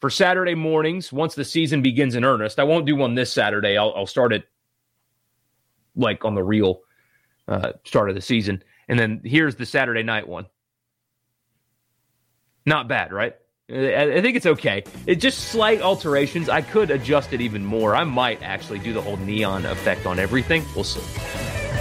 for 0.00 0.10
Saturday 0.10 0.54
mornings 0.54 1.12
once 1.12 1.34
the 1.34 1.44
season 1.44 1.82
begins 1.82 2.14
in 2.14 2.24
earnest. 2.24 2.58
I 2.58 2.64
won't 2.64 2.86
do 2.86 2.96
one 2.96 3.14
this 3.14 3.32
Saturday. 3.32 3.76
I'll, 3.76 3.92
I'll 3.94 4.06
start 4.06 4.32
it 4.32 4.44
like 5.96 6.24
on 6.24 6.34
the 6.34 6.42
real 6.42 6.80
uh, 7.48 7.72
start 7.84 8.08
of 8.08 8.14
the 8.14 8.22
season. 8.22 8.62
And 8.88 8.98
then 8.98 9.20
here's 9.24 9.56
the 9.56 9.66
Saturday 9.66 10.02
night 10.02 10.28
one. 10.28 10.46
Not 12.70 12.86
bad, 12.86 13.12
right? 13.12 13.34
I 13.68 14.20
think 14.20 14.36
it's 14.36 14.46
okay. 14.46 14.84
It's 15.04 15.20
just 15.20 15.48
slight 15.48 15.80
alterations. 15.80 16.48
I 16.48 16.60
could 16.60 16.92
adjust 16.92 17.32
it 17.32 17.40
even 17.40 17.64
more. 17.64 17.96
I 17.96 18.04
might 18.04 18.40
actually 18.42 18.78
do 18.78 18.92
the 18.92 19.02
whole 19.02 19.16
neon 19.16 19.66
effect 19.66 20.06
on 20.06 20.20
everything. 20.20 20.64
We'll 20.76 20.84
see. 20.84 21.02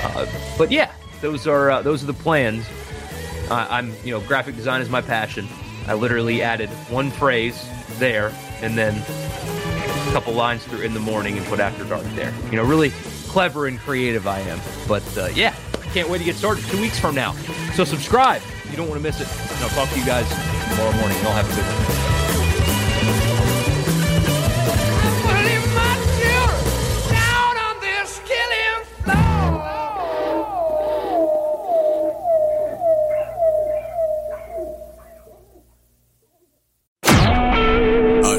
Uh, 0.01 0.25
but 0.57 0.71
yeah, 0.71 0.91
those 1.21 1.45
are 1.45 1.69
uh, 1.69 1.83
those 1.83 2.01
are 2.01 2.07
the 2.07 2.13
plans. 2.13 2.67
Uh, 3.51 3.67
I'm 3.69 3.93
you 4.03 4.09
know 4.09 4.19
graphic 4.21 4.55
design 4.55 4.81
is 4.81 4.89
my 4.89 4.99
passion. 4.99 5.47
I 5.85 5.93
literally 5.93 6.41
added 6.41 6.69
one 6.89 7.11
phrase 7.11 7.69
there 7.99 8.33
and 8.63 8.75
then 8.75 8.95
a 8.97 10.11
couple 10.11 10.33
lines 10.33 10.63
through 10.65 10.81
in 10.81 10.95
the 10.95 10.99
morning 10.99 11.37
and 11.37 11.45
put 11.45 11.59
after 11.59 11.83
dark 11.83 12.03
there. 12.15 12.33
You 12.49 12.57
know, 12.57 12.63
really 12.63 12.89
clever 13.27 13.67
and 13.67 13.77
creative 13.77 14.25
I 14.25 14.39
am. 14.39 14.59
But 14.87 15.17
uh, 15.19 15.27
yeah, 15.35 15.53
can't 15.93 16.09
wait 16.09 16.17
to 16.17 16.23
get 16.23 16.35
started 16.35 16.65
two 16.65 16.81
weeks 16.81 16.99
from 16.99 17.13
now. 17.13 17.33
So 17.75 17.83
subscribe. 17.83 18.41
You 18.79 18.85
don't 18.85 18.91
want 18.91 19.03
to 19.03 19.09
miss 19.09 19.19
it. 19.19 19.27
And 19.27 19.61
I'll 19.61 19.69
talk 19.71 19.89
to 19.89 19.99
you 19.99 20.05
guys 20.05 20.25
tomorrow 20.69 20.93
morning. 20.99 21.17
And 21.17 21.27
I'll 21.27 21.33
have 21.33 21.51
a 21.51 21.53
good 21.53 21.65
one. 21.65 21.99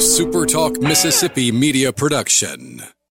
SuperTalk 0.01 0.81
Mississippi 0.81 1.53
Media 1.53 1.93
Production. 1.93 2.91